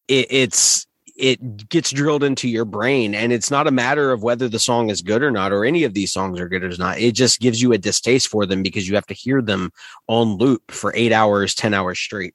it, 0.08 0.26
it's 0.30 0.86
it 1.16 1.68
gets 1.68 1.90
drilled 1.90 2.22
into 2.22 2.48
your 2.48 2.66
brain 2.66 3.14
and 3.14 3.32
it's 3.32 3.50
not 3.50 3.66
a 3.66 3.70
matter 3.70 4.12
of 4.12 4.22
whether 4.22 4.48
the 4.48 4.58
song 4.58 4.90
is 4.90 5.00
good 5.00 5.22
or 5.22 5.30
not 5.30 5.50
or 5.50 5.64
any 5.64 5.84
of 5.84 5.94
these 5.94 6.12
songs 6.12 6.38
are 6.38 6.48
good 6.48 6.62
or 6.62 6.76
not. 6.76 6.98
It 6.98 7.12
just 7.12 7.40
gives 7.40 7.62
you 7.62 7.72
a 7.72 7.78
distaste 7.78 8.28
for 8.28 8.44
them 8.44 8.62
because 8.62 8.86
you 8.86 8.94
have 8.96 9.06
to 9.06 9.14
hear 9.14 9.40
them 9.40 9.72
on 10.08 10.36
loop 10.36 10.70
for 10.70 10.92
eight 10.94 11.12
hours 11.12 11.54
ten 11.54 11.72
hours 11.72 11.98
straight. 11.98 12.34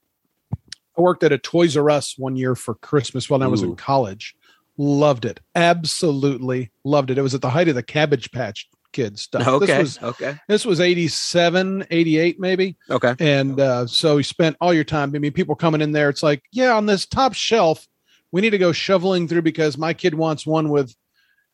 I 0.98 1.02
worked 1.02 1.24
at 1.24 1.32
a 1.32 1.38
toys 1.38 1.78
r 1.78 1.90
us 1.90 2.18
one 2.18 2.36
year 2.36 2.56
for 2.56 2.76
christmas 2.76 3.30
when 3.30 3.42
i 3.42 3.48
was 3.48 3.62
in 3.62 3.76
college 3.76 4.36
loved 4.78 5.26
it 5.26 5.40
absolutely 5.56 6.72
loved 6.84 7.12
it 7.12 7.18
it 7.18 7.22
was 7.22 7.36
at 7.36 7.42
the 7.42 7.50
height 7.50 7.68
of 7.68 7.76
the 7.76 7.84
cabbage 7.84 8.32
patch 8.32 8.70
kids 8.94 9.22
stuff 9.22 9.48
okay 9.48 9.66
this 9.66 9.80
was 9.80 10.04
okay 10.04 10.36
this 10.48 10.66
was 10.66 10.80
87 10.82 11.86
88 11.90 12.40
maybe 12.40 12.76
okay 12.90 13.16
and 13.20 13.60
uh, 13.60 13.88
so 13.88 14.18
you 14.18 14.24
spent 14.24 14.58
all 14.60 14.74
your 14.74 14.84
time. 14.84 15.14
I 15.16 15.20
mean, 15.20 15.32
people 15.32 15.56
coming 15.56 15.82
in 15.82 15.92
there. 15.92 16.10
It's 16.10 16.24
like, 16.24 16.44
yeah, 16.52 16.76
on 16.76 16.86
this 16.86 17.06
top 17.06 17.34
shelf, 17.34 17.88
we 18.32 18.42
need 18.42 18.52
to 18.52 18.58
go 18.58 18.72
shoveling 18.72 19.28
through 19.28 19.44
because 19.44 19.78
my 19.78 19.94
kid 19.94 20.16
wants 20.16 20.46
one 20.46 20.70
with, 20.70 20.96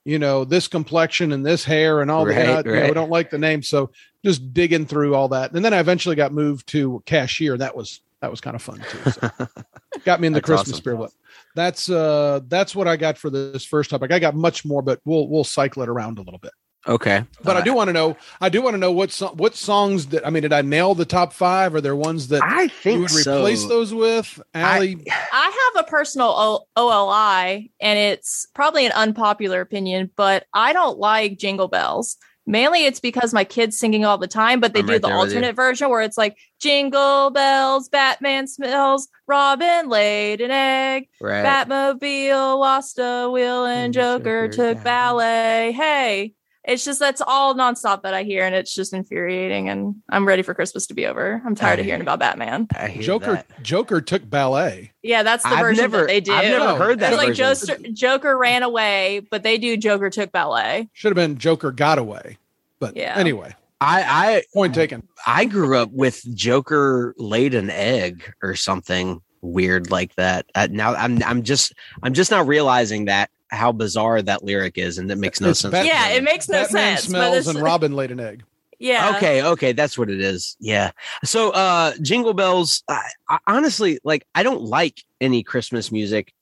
you 0.06 0.20
know, 0.20 0.46
this 0.46 0.68
complexion 0.68 1.32
and 1.32 1.46
this 1.46 1.66
hair 1.66 2.02
and 2.02 2.10
all 2.10 2.26
Right, 2.26 2.36
that. 2.36 2.66
You 2.66 2.74
know, 2.74 2.88
we 2.88 2.94
don't 2.94 3.10
like 3.10 3.30
the 3.30 3.38
name, 3.38 3.64
so 3.64 3.92
just 4.24 4.54
digging 4.54 4.86
through 4.86 5.16
all 5.16 5.28
that. 5.30 5.52
And 5.52 5.66
then 5.66 5.74
I 5.74 5.80
eventually 5.80 6.16
got 6.16 6.32
moved 6.32 6.68
to 6.68 7.02
cashier. 7.06 7.58
That 7.58 7.76
was 7.76 8.02
that 8.22 8.32
was 8.32 8.42
kind 8.42 8.56
of 8.56 8.62
fun 8.62 8.84
too. 8.90 9.12
So. 9.12 9.32
Got 10.06 10.22
me 10.22 10.28
in 10.28 10.34
the 10.34 10.42
Christmas 10.42 10.70
awesome. 10.70 10.78
spirit. 10.78 11.12
That's 11.58 11.90
uh 11.90 12.40
that's 12.48 12.76
what 12.76 12.88
I 12.88 12.96
got 12.98 13.18
for 13.18 13.32
this 13.32 13.66
first 13.66 13.90
topic. 13.90 14.12
I 14.12 14.20
got 14.20 14.36
much 14.36 14.64
more, 14.64 14.84
but 14.84 15.02
we'll 15.04 15.28
we'll 15.28 15.44
cycle 15.44 15.82
it 15.82 15.90
around 15.90 16.20
a 16.20 16.22
little 16.22 16.40
bit. 16.40 16.52
Okay. 16.88 17.26
But 17.44 17.58
I 17.58 17.62
do 17.62 17.74
want 17.74 17.90
to 17.90 17.94
know. 17.94 18.16
I 18.40 18.48
do 18.48 18.62
want 18.62 18.76
to 18.76 18.78
know 18.78 18.92
what 18.92 19.12
so, 19.12 19.30
what 19.30 19.56
songs 19.56 20.06
that 20.08 20.26
I 20.26 20.30
mean. 20.30 20.44
Did 20.44 20.54
I 20.54 20.62
nail 20.62 20.94
the 20.94 21.04
top 21.04 21.34
five? 21.34 21.74
Are 21.74 21.82
there 21.82 21.96
ones 21.96 22.28
that 22.30 22.44
I 22.44 22.64
you 22.64 22.70
think 22.70 23.02
would 23.02 23.10
so. 23.10 23.40
replace 23.40 23.66
those 23.66 23.94
with? 23.94 24.40
Allie, 24.54 25.04
I 25.34 25.72
have 25.76 25.86
a 25.86 25.90
personal 25.90 26.30
o- 26.30 26.66
OLI, 26.78 27.72
and 27.82 28.00
it's 28.00 28.48
probably 28.54 28.86
an 28.86 28.94
unpopular 28.94 29.60
opinion, 29.60 30.12
but 30.16 30.46
I 30.54 30.72
don't 30.72 31.00
like 31.00 31.40
Jingle 31.40 31.68
Bells. 31.68 32.18
Mainly, 32.50 32.86
it's 32.86 33.02
because 33.02 33.34
my 33.34 33.44
kids 33.44 33.78
singing 33.78 34.06
all 34.06 34.18
the 34.18 34.28
time, 34.28 34.62
but 34.62 34.74
they 34.74 34.80
I'm 34.80 34.86
do 34.86 34.94
right 34.94 35.02
the 35.02 35.10
there 35.10 35.18
with 35.20 35.32
you. 35.32 35.38
alternate 35.38 35.56
version 35.56 35.90
where 35.90 36.02
it's 36.02 36.18
like 36.18 36.38
Jingle 36.60 37.30
Bells, 37.30 37.90
Batman 37.90 38.48
smells, 38.48 39.10
Robin 39.28 39.90
laid 39.90 40.40
an 40.40 40.50
egg, 40.52 41.10
right. 41.20 41.44
Batmobile 41.44 42.58
lost 42.58 43.00
a 43.00 43.30
wheel, 43.30 43.66
and 43.66 43.94
And 43.94 43.94
Joker 43.94 44.48
Joker 44.48 44.76
took 44.76 44.84
ballet. 44.84 45.74
Hey, 45.74 46.34
it's 46.68 46.84
just 46.84 47.00
that's 47.00 47.22
all 47.26 47.56
nonstop 47.56 48.04
that 48.04 48.14
I 48.14 48.24
hear, 48.24 48.46
and 48.46 48.54
it's 48.54 48.74
just 48.74 48.94
infuriating. 48.94 49.70
And 49.70 49.96
I'm 50.10 50.28
ready 50.28 50.42
for 50.44 50.54
Christmas 50.54 50.86
to 50.88 50.94
be 50.94 51.06
over. 51.08 51.42
I'm 51.46 51.56
tired 51.56 51.80
of 51.80 51.84
I- 51.84 51.88
hearing 51.88 52.02
about 52.02 52.20
Batman. 52.20 52.68
I 52.76 52.90
hear 52.90 53.02
Joker 53.02 53.34
that. 53.34 53.64
Joker 53.64 54.02
took 54.02 54.30
ballet. 54.30 54.92
Yeah, 55.02 55.24
that's 55.24 55.44
the 55.44 55.50
I've 55.50 55.60
version 55.60 55.84
never, 55.84 55.98
that 56.02 56.08
they 56.08 56.20
do. 56.20 56.34
I've 56.34 56.44
never 56.46 56.76
heard 56.76 57.00
that 57.00 57.14
It's 57.14 57.18
like. 57.18 57.34
Joker, 57.34 57.90
Joker 57.94 58.38
ran 58.38 58.64
away, 58.64 59.22
but 59.32 59.44
they 59.44 59.58
do 59.58 59.78
Joker 59.78 60.10
took 60.10 60.32
ballet. 60.32 60.90
Should 60.94 61.10
have 61.10 61.16
been 61.16 61.38
Joker 61.38 61.72
got 61.72 61.98
away. 61.98 62.38
But 62.80 62.96
Yeah. 62.96 63.16
anyway, 63.18 63.56
I, 63.82 64.44
point 64.54 64.76
taken. 64.76 65.08
I 65.26 65.42
I 65.42 65.46
grew 65.46 65.78
up 65.78 65.92
with 65.92 66.22
Joker 66.36 67.14
laid 67.18 67.54
an 67.54 67.70
egg 67.70 68.34
or 68.44 68.56
something 68.56 69.22
weird 69.42 69.92
like 69.92 70.16
that. 70.16 70.46
Uh, 70.56 70.68
now 70.72 70.94
I'm 70.96 71.22
I'm 71.24 71.44
just 71.44 71.74
I'm 72.04 72.14
just 72.14 72.32
now 72.32 72.44
realizing 72.44 73.06
that 73.06 73.30
how 73.50 73.72
bizarre 73.72 74.22
that 74.22 74.44
lyric 74.44 74.78
is, 74.78 74.98
and 74.98 75.10
that 75.10 75.18
makes 75.18 75.40
no 75.42 75.50
It's 75.50 75.60
sense. 75.60 75.72
Bat- 75.72 75.86
yeah, 75.86 76.10
it 76.10 76.24
makes 76.24 76.50
no 76.50 76.64
Batman 76.64 76.98
sense. 76.98 77.06
but 77.06 77.10
smells 77.10 77.36
it's- 77.38 77.48
and 77.56 77.62
Robin 77.64 77.94
laid 77.96 78.12
an 78.12 78.20
egg. 78.20 78.44
yeah, 78.80 79.14
Okay, 79.16 79.42
okay, 79.44 79.72
that's 79.72 79.98
what 79.98 80.10
it 80.10 80.20
is. 80.22 80.56
Yeah. 80.60 80.92
So, 81.24 81.52
uh, 81.52 81.94
Jingle 82.02 82.34
Bells. 82.34 82.84
I, 82.90 83.02
I, 83.30 83.40
honestly, 83.48 84.00
like, 84.04 84.26
I 84.36 84.44
don't 84.44 84.62
like 84.64 85.02
any 85.22 85.44
Christmas 85.44 85.92
music. 85.92 86.34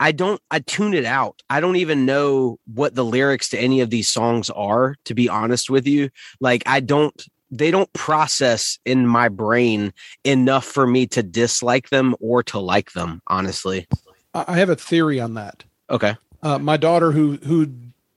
I 0.00 0.12
don't. 0.12 0.40
I 0.50 0.60
tune 0.60 0.94
it 0.94 1.04
out. 1.04 1.42
I 1.50 1.60
don't 1.60 1.74
even 1.76 2.06
know 2.06 2.58
what 2.72 2.94
the 2.94 3.04
lyrics 3.04 3.48
to 3.50 3.58
any 3.58 3.80
of 3.80 3.90
these 3.90 4.08
songs 4.08 4.48
are. 4.50 4.94
To 5.06 5.14
be 5.14 5.28
honest 5.28 5.70
with 5.70 5.86
you, 5.88 6.10
like, 6.40 6.62
I 6.66 6.80
don't. 6.80 7.20
They 7.50 7.70
don't 7.70 7.92
process 7.94 8.78
in 8.84 9.06
my 9.06 9.28
brain 9.28 9.92
enough 10.22 10.64
for 10.66 10.86
me 10.86 11.06
to 11.08 11.22
dislike 11.22 11.88
them 11.88 12.14
or 12.20 12.42
to 12.44 12.58
like 12.58 12.92
them. 12.92 13.22
Honestly. 13.26 13.86
I 14.34 14.44
I 14.48 14.56
have 14.58 14.68
a 14.70 14.76
theory 14.76 15.18
on 15.18 15.34
that. 15.34 15.64
Okay. 15.90 16.14
Uh, 16.42 16.58
my 16.58 16.76
daughter, 16.76 17.12
who 17.12 17.36
who 17.44 17.68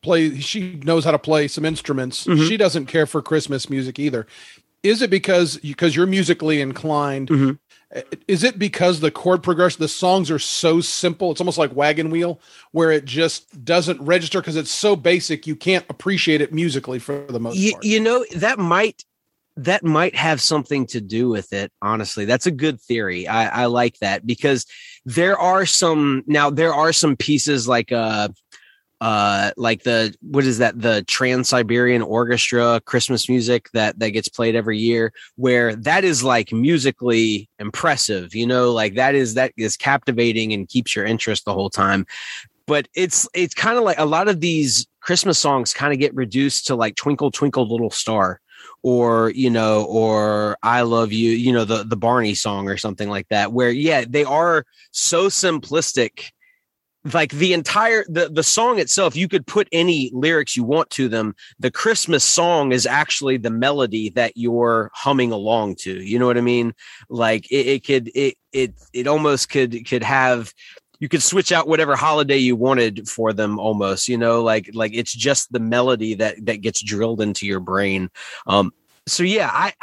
play, 0.02 0.40
she 0.40 0.80
knows 0.84 1.06
how 1.06 1.12
to 1.12 1.20
play 1.20 1.48
some 1.48 1.66
instruments. 1.66 2.26
Mhm. 2.26 2.48
She 2.48 2.58
doesn't 2.58 2.88
care 2.88 3.06
for 3.06 3.22
Christmas 3.22 3.70
music 3.70 4.00
either. 4.00 4.26
Is 4.84 5.02
it 5.02 5.10
because 5.10 5.58
because 5.58 5.96
you're 5.96 6.08
musically 6.08 6.60
inclined? 6.62 7.30
Mhm. 7.30 7.60
Uh, 7.96 8.02
Is 8.28 8.44
it 8.44 8.58
because 8.58 9.00
the 9.02 9.12
chord 9.12 9.44
progression, 9.44 9.80
the 9.80 9.88
songs 9.88 10.32
are 10.32 10.40
so 10.40 10.82
simple? 10.82 11.32
It's 11.32 11.42
almost 11.42 11.58
like 11.58 11.76
Wagon 11.76 12.10
Wheel, 12.10 12.40
where 12.72 12.92
it 12.92 13.06
just 13.06 13.66
doesn't 13.66 14.02
register 14.02 14.40
because 14.40 14.56
it's 14.56 14.72
so 14.72 14.96
basic. 14.96 15.46
You 15.46 15.56
can't 15.56 15.86
appreciate 15.90 16.42
it 16.42 16.54
musically 16.54 17.00
for 17.00 17.26
the 17.28 17.40
most 17.40 17.58
you, 17.58 17.74
part. 17.74 17.84
you 17.84 18.00
know 18.00 18.26
that 18.36 18.60
might 18.60 19.04
that 19.58 19.84
might 19.84 20.16
have 20.16 20.42
something 20.42 20.86
to 20.88 21.02
do 21.02 21.30
with 21.30 21.52
it 21.54 21.72
honestly. 21.82 22.26
That's 22.26 22.46
a 22.46 22.52
good 22.52 22.80
theory. 22.82 23.28
I 23.28 23.64
i 23.64 23.66
like 23.66 23.98
that 24.00 24.26
because 24.26 24.66
there 25.06 25.38
are 25.38 25.66
some 25.66 26.24
now 26.28 26.50
there 26.50 26.74
are 26.74 26.94
some 26.94 27.18
pieces 27.18 27.68
like 27.68 27.92
uh 27.92 28.30
uh 29.02 29.52
like 29.58 29.84
the 29.84 30.16
what 30.22 30.46
is 30.46 30.60
that? 30.60 30.80
The 30.80 31.04
trans-siberian 31.04 32.02
orchestra 32.02 32.82
christmas 32.86 33.28
music 33.28 33.70
that 33.74 34.00
that 34.00 34.10
gets 34.12 34.30
played 34.30 34.56
every 34.56 34.78
year 34.78 35.12
where 35.36 35.76
that 35.76 36.04
is 36.04 36.24
like 36.24 36.54
musically 36.54 37.50
impressive 37.60 38.34
you 38.34 38.48
know? 38.48 38.72
Like 38.72 38.96
that 38.96 39.16
is 39.16 39.34
that 39.34 39.54
is 39.58 39.76
captivating 39.76 40.54
and 40.54 40.68
keeps 40.70 40.96
your 40.96 41.06
interest 41.06 41.46
the 41.46 41.54
whole 41.54 41.70
time. 41.70 42.06
But 42.68 42.88
it's 42.96 43.28
it's 43.34 43.54
kind 43.54 43.78
of 43.78 43.84
like 43.84 44.00
a 44.00 44.06
lot 44.06 44.30
of 44.30 44.40
these 44.40 44.88
christmas 45.02 45.40
songs 45.40 45.74
kind 45.74 45.92
of 45.92 46.00
get 46.00 46.16
reduced 46.16 46.68
to 46.68 46.76
like 46.76 46.96
twinkle 46.96 47.32
twinkle 47.32 47.68
little 47.68 47.90
star 47.90 48.40
or 48.84 49.30
you 49.32 49.50
know 49.50 49.86
or 49.86 50.58
i 50.64 50.82
love 50.82 51.12
you 51.12 51.32
you 51.32 51.52
know 51.52 51.66
the 51.66 51.84
the 51.84 51.96
barney 51.96 52.34
song 52.34 52.68
or 52.68 52.78
something 52.78 53.10
like 53.10 53.28
that 53.30 53.54
where 53.54 53.70
yeah 53.70 54.04
they 54.08 54.24
are 54.24 54.66
so 54.92 55.28
simplistic. 55.28 56.32
Like 57.14 57.32
the 57.32 57.54
entire 57.54 58.06
the 58.08 58.30
the 58.30 58.44
song 58.44 58.78
itself 58.78 59.16
you 59.16 59.28
could 59.28 59.48
put 59.48 59.68
any 59.72 60.12
lyrics 60.14 60.56
you 60.56 60.64
want 60.64 60.92
to 60.92 61.10
them. 61.10 61.34
The 61.58 61.72
christmas 61.72 62.24
song 62.24 62.72
is 62.72 62.86
actually 62.86 63.38
the 63.38 63.50
melody 63.50 64.10
that 64.12 64.34
you're 64.36 64.92
humming 64.94 65.32
along 65.32 65.78
to 65.78 66.00
you 66.00 66.20
know 66.20 66.28
what 66.28 66.38
i 66.38 66.42
mean? 66.42 66.76
Like 67.10 67.52
it, 67.52 67.66
it 67.66 67.86
could 67.88 68.12
it 68.14 68.36
it 68.54 68.76
it 68.94 69.08
almost 69.08 69.50
could 69.50 69.88
could 69.88 70.04
have 70.04 70.54
you 71.02 71.10
could 71.10 71.22
switch 71.24 71.52
out 71.52 71.68
whatever 71.68 71.98
holiday 71.98 72.38
you 72.38 72.56
wanted 72.56 73.10
for 73.10 73.34
them 73.34 73.60
almost 73.60 74.08
you 74.08 74.18
know 74.18 74.42
like 74.42 74.70
like 74.74 74.94
it's 74.94 75.12
just 75.14 75.52
the 75.52 75.60
melody 75.60 76.14
that 76.14 76.38
that 76.46 76.62
gets 76.62 76.82
drilled 76.82 77.20
into 77.20 77.46
your 77.46 77.60
brain 77.60 78.10
um 78.48 78.72
so 79.08 79.24
yeah 79.24 79.50
i 79.52 79.74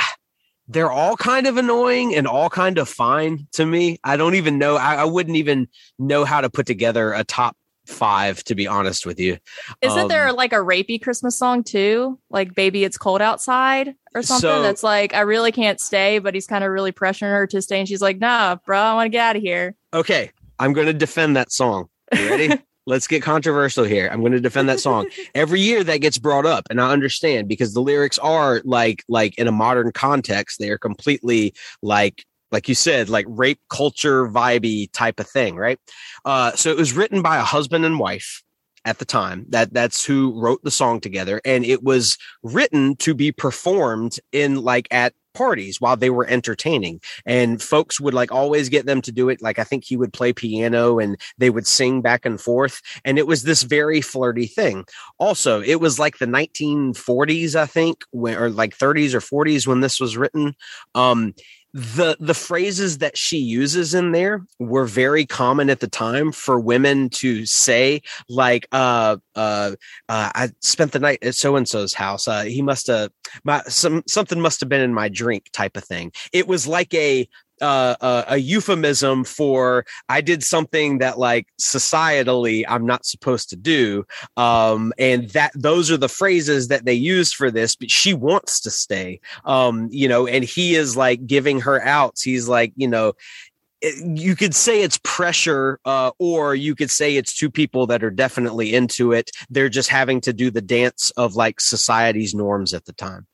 they're 0.69 0.91
all 0.91 1.17
kind 1.17 1.47
of 1.47 1.57
annoying 1.57 2.15
and 2.15 2.27
all 2.27 2.49
kind 2.49 2.79
of 2.79 2.89
fine 2.89 3.47
to 3.53 3.67
me 3.67 3.99
i 4.05 4.17
don't 4.17 4.37
even 4.37 4.57
know 4.59 4.77
i, 4.77 4.95
I 4.95 5.05
wouldn't 5.05 5.37
even 5.37 5.69
know 5.99 6.25
how 6.25 6.41
to 6.41 6.49
put 6.49 6.67
together 6.67 7.13
a 7.13 7.25
top 7.25 7.57
five 7.87 8.45
to 8.45 8.55
be 8.55 8.67
honest 8.67 9.07
with 9.07 9.19
you 9.19 9.39
Isn't 9.81 9.99
Um, 9.99 10.09
there 10.09 10.31
like 10.35 10.53
a 10.53 10.57
rapey 10.57 11.03
Christmas 11.03 11.39
song 11.39 11.65
too? 11.65 12.19
Like 12.29 12.55
"Baby, 12.55 12.85
It's 12.85 12.99
Cold 12.99 13.23
Outside" 13.23 13.95
or 14.15 14.23
something. 14.23 14.43
So- 14.43 14.61
that's 14.61 14.83
like, 14.83 15.15
I 15.15 15.21
really 15.21 15.53
can't 15.53 15.81
stay, 15.81 16.19
but 16.19 16.35
he's 16.35 16.47
kind 16.47 16.65
of 16.65 16.71
really 16.71 16.93
pressuring 16.93 17.31
her 17.31 17.47
to 17.47 17.63
stay, 17.63 17.79
and 17.79 17.89
she's 17.89 18.03
like, 18.03 18.19
"Nah, 18.19 18.57
bro, 18.67 18.79
I 18.79 18.93
want 18.93 19.07
to 19.07 19.09
get 19.09 19.25
out 19.25 19.37
of 19.37 19.43
here." 19.43 19.75
okay 19.95 20.33
i'm 20.59 20.73
going 20.73 20.87
to 20.87 20.93
defend 20.93 21.37
that 21.37 21.53
song. 21.53 21.89
You 22.17 22.29
ready? 22.29 22.63
Let's 22.87 23.07
get 23.07 23.23
controversial 23.23 23.85
here. 23.85 24.09
I'm 24.11 24.21
going 24.21 24.33
to 24.33 24.41
defend 24.41 24.71
that 24.71 24.81
song. 24.81 25.11
Every 25.35 25.61
year 25.61 25.85
that 25.85 25.99
gets 25.99 26.17
brought 26.17 26.47
up 26.47 26.67
and 26.71 26.81
i 26.81 26.91
understand 26.91 27.47
because 27.47 27.75
the 27.75 27.83
lyrics 27.83 28.19
are 28.19 28.63
like 28.65 29.05
like 29.09 29.39
in 29.39 29.47
a 29.47 29.53
modern 29.53 29.93
context 29.93 30.59
they 30.59 30.71
are 30.71 30.79
completely 30.79 31.53
like 31.83 32.25
like 32.51 32.67
you 32.67 32.75
said 32.75 33.11
like 33.11 33.27
rape 33.29 33.61
culture 33.69 34.27
vibey 34.27 34.91
type 34.93 35.21
of 35.21 35.29
thing 35.29 35.57
right? 35.57 35.79
Uh 36.25 36.53
so 36.53 36.71
it 36.71 36.79
was 36.79 36.95
written 36.95 37.21
by 37.21 37.37
a 37.37 37.43
husband 37.43 37.85
and 37.85 37.99
wife 37.99 38.43
at 38.85 38.99
the 38.99 39.05
time. 39.05 39.45
That 39.51 39.73
that's 39.75 40.03
who 40.05 40.41
wrote 40.41 40.65
the 40.65 40.71
song 40.71 41.01
together. 41.01 41.43
And 41.45 41.65
it 41.65 41.83
was 41.83 42.17
written 42.43 42.97
to 42.97 43.15
be 43.15 43.33
performed 43.33 44.19
in 44.33 44.63
like 44.63 44.89
at 44.91 45.13
parties 45.35 45.81
while 45.81 45.97
they 45.97 46.11
were 46.11 46.27
entertaining. 46.27 47.01
And 47.27 47.61
folks 47.63 48.01
would 48.01 48.15
like 48.15 48.33
always 48.33 48.69
get 48.69 48.87
them 48.87 49.01
to 49.03 49.13
do 49.13 49.29
it. 49.29 49.43
Like 49.43 49.59
i 49.59 49.65
think 49.65 49.85
he 49.85 49.97
would 49.97 50.13
play 50.13 50.33
piano 50.33 50.99
and 50.99 51.17
they 51.39 51.51
would 51.51 51.67
sing 51.67 52.03
back 52.03 52.25
and 52.25 52.41
forth. 52.41 52.81
And 53.05 53.19
it 53.19 53.27
was 53.27 53.43
this 53.43 53.63
very 53.63 54.01
flirty 54.01 54.47
thing. 54.47 54.85
Also 55.19 55.63
it 55.63 55.81
was 55.81 55.99
like 55.99 56.19
the 56.19 56.27
1940s 56.27 57.55
i 57.55 57.67
think 57.67 58.05
when, 58.11 58.37
or 58.37 58.51
like 58.51 58.77
30s 58.77 59.15
or 59.15 59.45
40s 59.45 59.67
when 59.67 59.81
this 59.81 60.01
was 60.01 60.17
written. 60.17 60.55
Um 60.95 61.35
the 61.75 62.17
the 62.19 62.35
phrases 62.35 62.99
that 62.99 63.17
she 63.17 63.37
uses 63.37 63.93
in 63.93 64.13
there 64.13 64.43
were 64.59 64.87
very 64.87 65.27
common 65.27 65.69
at 65.69 65.81
the 65.81 65.89
time 65.89 66.33
for 66.33 66.59
women 66.59 67.11
to 67.11 67.45
say 67.45 68.01
like 68.29 68.67
uh 68.73 69.17
uh, 69.35 69.73
uh 70.09 70.31
i 70.35 70.49
spent 70.61 70.93
the 70.93 70.99
night 70.99 71.19
at 71.23 71.35
so 71.35 71.57
and 71.57 71.69
so's 71.69 71.93
house. 71.93 72.27
Uh 72.27 72.45
he 72.45 72.63
must 72.63 72.87
have 72.87 73.11
my 73.45 73.63
some 73.69 74.03
something 74.07 74.41
must 74.41 74.61
have 74.61 74.69
been 74.69 74.81
in 74.81 74.95
my 74.95 75.09
drink 75.09 75.51
type 75.53 75.77
of 75.77 75.85
thing. 75.85 76.11
It 76.33 76.49
was 76.49 76.67
like 76.67 76.95
a 76.95 77.29
uh, 77.61 77.97
a, 78.01 78.25
a 78.29 78.37
euphemism 78.39 79.25
for 79.25 79.85
I 80.09 80.21
did 80.21 80.43
something 80.43 80.99
that 80.99 81.19
like 81.19 81.49
societally 81.61 82.65
I'm 82.69 82.87
not 82.87 83.07
supposed 83.07 83.51
to 83.51 83.57
do. 83.57 84.05
Um, 84.37 84.93
and 84.99 85.29
that 85.31 85.53
those 85.55 85.91
are 85.91 85.97
the 85.97 86.09
phrases 86.09 86.69
that 86.69 86.85
they 86.85 86.95
use 86.95 87.33
for 87.33 87.51
this, 87.51 87.77
but 87.77 87.91
she 87.91 88.15
wants 88.15 88.61
to 88.61 88.71
stay. 88.71 89.21
Um, 89.45 89.89
you 89.91 90.09
know, 90.09 90.27
and 90.27 90.45
he 90.45 90.75
is 90.75 90.97
like 90.97 91.27
giving 91.27 91.61
her 91.61 91.83
outs. 91.83 92.23
He's 92.23 92.49
like, 92.49 92.73
you 92.77 92.89
know, 92.89 93.15
you 93.83 94.35
could 94.35 94.55
say 94.55 94.83
it's 94.83 94.99
pressure, 95.05 95.79
uh, 95.85 96.11
or 96.19 96.55
you 96.55 96.75
could 96.75 96.91
say 96.91 97.17
it's 97.17 97.37
two 97.37 97.51
people 97.51 97.87
that 97.87 98.03
are 98.03 98.11
definitely 98.11 98.75
into 98.75 99.13
it. 99.13 99.31
They're 99.51 99.69
just 99.69 99.89
having 99.89 100.21
to 100.23 100.33
do 100.33 100.51
the 100.51 100.61
dance 100.61 101.13
of 101.17 101.37
like 101.37 101.61
society's 101.61 102.35
norms 102.35 102.75
at 102.75 102.87
the 102.87 102.93
time. 102.93 103.27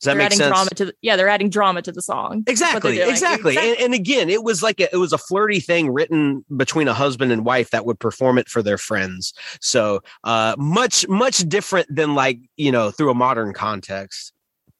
Does 0.00 0.06
that 0.06 0.12
they're 0.12 0.18
make 0.18 0.26
adding 0.26 0.38
sense? 0.38 0.48
drama 0.48 0.70
to 0.70 0.84
the, 0.86 0.94
yeah, 1.02 1.16
they're 1.16 1.28
adding 1.28 1.50
drama 1.50 1.82
to 1.82 1.92
the 1.92 2.00
song. 2.00 2.42
That's 2.46 2.60
Exactly, 2.60 3.00
exactly. 3.00 3.58
And, 3.58 3.78
and 3.78 3.94
again, 3.94 4.30
it 4.30 4.42
was 4.42 4.62
like 4.62 4.80
a, 4.80 4.88
it 4.94 4.96
was 4.96 5.12
a 5.12 5.18
flirty 5.18 5.60
thing 5.60 5.92
written 5.92 6.42
between 6.56 6.88
a 6.88 6.94
husband 6.94 7.32
and 7.32 7.44
wife 7.44 7.70
that 7.70 7.84
would 7.84 7.98
perform 7.98 8.38
it 8.38 8.48
for 8.48 8.62
their 8.62 8.78
friends. 8.78 9.34
So 9.60 10.00
uh, 10.24 10.54
much, 10.56 11.06
much 11.08 11.38
different 11.48 11.94
than 11.94 12.14
like 12.14 12.38
you 12.56 12.72
know 12.72 12.90
through 12.90 13.10
a 13.10 13.14
modern 13.14 13.52
context. 13.52 14.32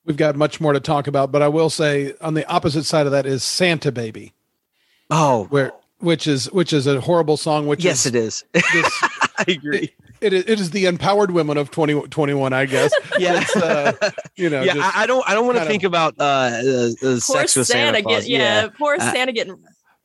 We've 0.06 0.16
got 0.16 0.36
much 0.36 0.58
more 0.58 0.72
to 0.72 0.80
talk 0.80 1.06
about, 1.06 1.30
but 1.30 1.42
I 1.42 1.48
will 1.48 1.68
say 1.68 2.14
on 2.22 2.32
the 2.32 2.48
opposite 2.48 2.84
side 2.84 3.04
of 3.04 3.12
that 3.12 3.26
is 3.26 3.44
Santa 3.44 3.92
Baby, 3.92 4.32
Oh, 5.10 5.44
where 5.50 5.72
which 5.98 6.26
is 6.26 6.50
which 6.50 6.72
is 6.72 6.86
a 6.86 7.00
horrible 7.00 7.36
song. 7.36 7.66
Which 7.66 7.84
yes, 7.84 8.06
is 8.06 8.06
it 8.06 8.14
is. 8.14 8.44
this, 8.52 8.62
I 9.02 9.44
agree. 9.48 9.94
It 10.20 10.32
is 10.32 10.44
it 10.46 10.60
is 10.60 10.70
the 10.70 10.86
empowered 10.86 11.30
women 11.30 11.56
of 11.56 11.70
2021, 11.70 12.52
I 12.52 12.66
guess. 12.66 12.92
Yeah, 13.18 13.40
It's, 13.40 13.56
uh, 13.56 14.10
you 14.36 14.48
know, 14.50 14.62
yeah. 14.62 14.74
just- 14.74 14.96
I, 14.96 15.02
I 15.02 15.06
don't. 15.06 15.28
I 15.28 15.34
don't 15.34 15.46
want 15.46 15.56
to 15.56 15.60
kind 15.60 15.68
of- 15.68 15.72
think 15.72 15.82
about 15.84 16.14
uh, 16.18 16.22
uh, 16.22 16.90
uh 17.02 17.20
sex 17.20 17.56
with 17.56 17.66
Santa, 17.66 17.98
Santa, 17.98 18.02
get 18.02 18.28
yeah, 18.28 18.68
poor 18.68 18.94
Uh, 18.94 19.12
Santa 19.12 19.32
getting 19.32 19.56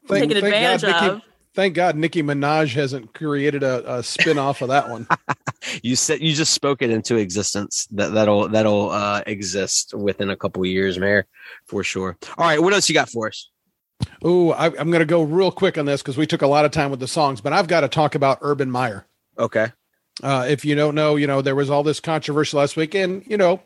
Thank- 0.07 0.29
taken 0.31 0.41
thank 0.41 0.53
God 0.53 0.74
advantage 0.74 0.84
Nicki- 0.84 1.15
of. 1.15 1.22
thank 1.55 1.75
God 1.75 1.95
Nicki 1.95 2.24
Minaj 2.24 2.74
hasn't 2.74 3.13
created 3.13 3.63
a, 3.63 3.98
a 3.98 4.03
spin 4.03 4.38
off 4.38 4.62
of 4.62 4.67
that 4.69 4.89
one. 4.89 5.07
you 5.84 5.95
said 5.95 6.22
you 6.22 6.34
just 6.34 6.53
spoke 6.53 6.81
it 6.81 6.89
into 6.89 7.15
existence. 7.15 7.88
That 7.91 8.13
that'll 8.13 8.50
that'll 8.50 8.89
uh, 8.91 9.22
exist 9.25 9.93
within 9.93 10.29
a 10.29 10.36
couple 10.36 10.62
of 10.63 10.67
years, 10.67 11.00
Mayor, 11.00 11.25
for 11.67 11.84
sure. 11.84 12.17
All 12.38 12.45
right, 12.45 12.62
what 12.62 12.74
else 12.74 12.89
you 12.89 12.93
got 12.95 13.10
for 13.10 13.27
us? 13.27 13.50
Oh, 14.24 14.53
I'm 14.53 14.91
going 14.91 15.00
to 15.00 15.05
go 15.05 15.24
real 15.24 15.51
quick 15.51 15.77
on 15.77 15.86
this 15.86 16.01
because 16.01 16.17
we 16.17 16.27
took 16.27 16.41
a 16.41 16.48
lot 16.48 16.65
of 16.65 16.72
time 16.72 16.91
with 16.91 17.00
the 17.00 17.07
songs, 17.07 17.39
but 17.39 17.53
I've 17.53 17.67
got 17.67 17.81
to 17.81 17.88
talk 17.88 18.13
about 18.15 18.39
Urban 18.41 18.69
Meyer. 18.69 19.07
Okay. 19.39 19.72
Uh, 20.24 20.45
if 20.48 20.63
you 20.63 20.75
don't 20.75 20.95
know, 20.95 21.15
you 21.15 21.27
know, 21.27 21.41
there 21.41 21.55
was 21.55 21.69
all 21.69 21.84
this 21.84 22.00
controversy 22.00 22.55
last 22.55 22.77
week. 22.77 22.95
And, 22.95 23.24
you 23.27 23.38
know, 23.38 23.62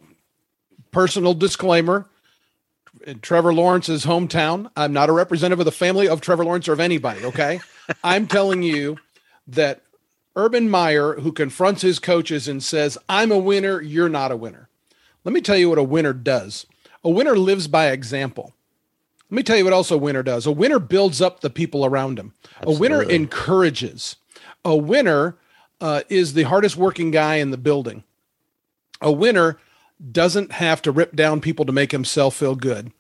personal 0.92 1.34
disclaimer 1.34 2.08
Trevor 3.22 3.54
Lawrence's 3.54 4.06
hometown, 4.06 4.70
I'm 4.76 4.94
not 4.94 5.10
a 5.10 5.14
representative 5.14 5.60
of 5.60 5.66
the 5.66 5.72
family 5.72 6.08
of 6.08 6.22
Trevor 6.22 6.46
Lawrence 6.46 6.68
or 6.68 6.74
of 6.74 6.80
anybody. 6.80 7.24
Okay. 7.26 7.60
I'm 8.04 8.28
telling 8.28 8.64
you 8.64 8.98
that 9.48 9.82
Urban 10.36 10.70
Meyer, 10.70 11.16
who 11.16 11.32
confronts 11.32 11.82
his 11.82 12.00
coaches 12.00 12.48
and 12.48 12.64
says, 12.64 12.98
I'm 13.08 13.32
a 13.32 13.38
winner, 13.38 13.82
you're 13.82 14.10
not 14.10 14.32
a 14.32 14.38
winner. 14.38 14.70
Let 15.24 15.34
me 15.34 15.42
tell 15.42 15.58
you 15.58 15.70
what 15.70 15.78
a 15.78 15.84
winner 15.84 16.14
does. 16.14 16.66
A 17.04 17.10
winner 17.10 17.38
lives 17.38 17.68
by 17.68 17.90
example. 17.90 18.54
Let 19.30 19.36
me 19.36 19.44
tell 19.44 19.58
you 19.58 19.64
what 19.64 19.74
else 19.74 19.92
a 19.92 19.98
winner 19.98 20.24
does. 20.24 20.46
A 20.46 20.52
winner 20.52 20.80
builds 20.80 21.22
up 21.22 21.42
the 21.42 21.50
people 21.50 21.86
around 21.86 22.18
him. 22.18 22.34
A 22.62 22.72
winner 22.72 23.04
encourages. 23.04 24.16
A 24.66 24.76
winner 24.76 25.36
uh, 25.82 26.02
is 26.10 26.34
the 26.34 26.44
hardest 26.44 26.78
working 26.78 27.12
guy 27.12 27.36
in 27.36 27.52
the 27.52 27.58
building. 27.58 28.04
A 29.02 29.12
winner 29.12 29.60
doesn't 30.12 30.52
have 30.52 30.82
to 30.84 30.92
rip 30.92 31.16
down 31.16 31.42
people 31.42 31.66
to 31.66 31.72
make 31.72 31.92
himself 31.92 32.36
feel 32.36 32.56
good. 32.56 32.92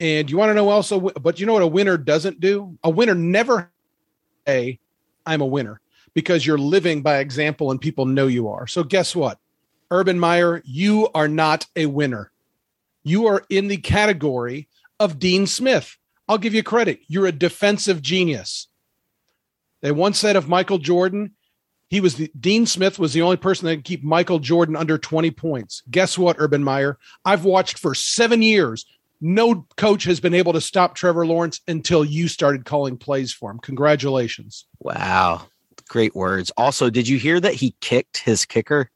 And 0.00 0.30
you 0.30 0.36
want 0.36 0.50
to 0.50 0.54
know 0.54 0.68
also, 0.68 1.00
but 1.00 1.40
you 1.40 1.46
know 1.46 1.54
what 1.54 1.62
a 1.62 1.66
winner 1.66 1.96
doesn't 1.96 2.40
do? 2.40 2.78
A 2.84 2.90
winner 2.90 3.14
never 3.14 3.70
say, 4.46 4.78
I'm 5.26 5.40
a 5.40 5.46
winner 5.46 5.80
because 6.14 6.46
you're 6.46 6.58
living 6.58 7.02
by 7.02 7.18
example 7.18 7.70
and 7.70 7.80
people 7.80 8.06
know 8.06 8.26
you 8.26 8.48
are. 8.48 8.66
So 8.66 8.84
guess 8.84 9.14
what? 9.14 9.38
Urban 9.90 10.18
Meyer, 10.18 10.62
you 10.64 11.08
are 11.14 11.28
not 11.28 11.66
a 11.76 11.86
winner. 11.86 12.30
You 13.02 13.26
are 13.26 13.44
in 13.48 13.68
the 13.68 13.78
category 13.78 14.68
of 15.00 15.18
Dean 15.18 15.46
Smith. 15.46 15.96
I'll 16.28 16.38
give 16.38 16.54
you 16.54 16.62
credit. 16.62 17.00
You're 17.08 17.26
a 17.26 17.32
defensive 17.32 18.02
genius. 18.02 18.68
They 19.80 19.92
once 19.92 20.18
said 20.18 20.36
of 20.36 20.48
Michael 20.48 20.78
Jordan, 20.78 21.34
he 21.88 22.00
was 22.00 22.16
the 22.16 22.30
Dean 22.38 22.66
Smith 22.66 22.98
was 22.98 23.12
the 23.12 23.22
only 23.22 23.36
person 23.36 23.66
that 23.66 23.76
could 23.76 23.84
keep 23.84 24.04
Michael 24.04 24.38
Jordan 24.38 24.76
under 24.76 24.98
20 24.98 25.30
points. 25.32 25.82
Guess 25.90 26.18
what, 26.18 26.36
Urban 26.38 26.62
Meyer? 26.62 26.98
I've 27.24 27.44
watched 27.44 27.78
for 27.78 27.94
seven 27.94 28.42
years. 28.42 28.84
No 29.20 29.66
coach 29.76 30.04
has 30.04 30.20
been 30.20 30.34
able 30.34 30.52
to 30.52 30.60
stop 30.60 30.94
Trevor 30.94 31.26
Lawrence 31.26 31.60
until 31.66 32.04
you 32.04 32.28
started 32.28 32.64
calling 32.64 32.96
plays 32.96 33.32
for 33.32 33.50
him. 33.50 33.58
Congratulations. 33.58 34.66
Wow. 34.78 35.46
Great 35.88 36.14
words. 36.14 36.52
Also, 36.56 36.88
did 36.90 37.08
you 37.08 37.18
hear 37.18 37.40
that 37.40 37.54
he 37.54 37.74
kicked 37.80 38.18
his 38.18 38.44
kicker? 38.44 38.90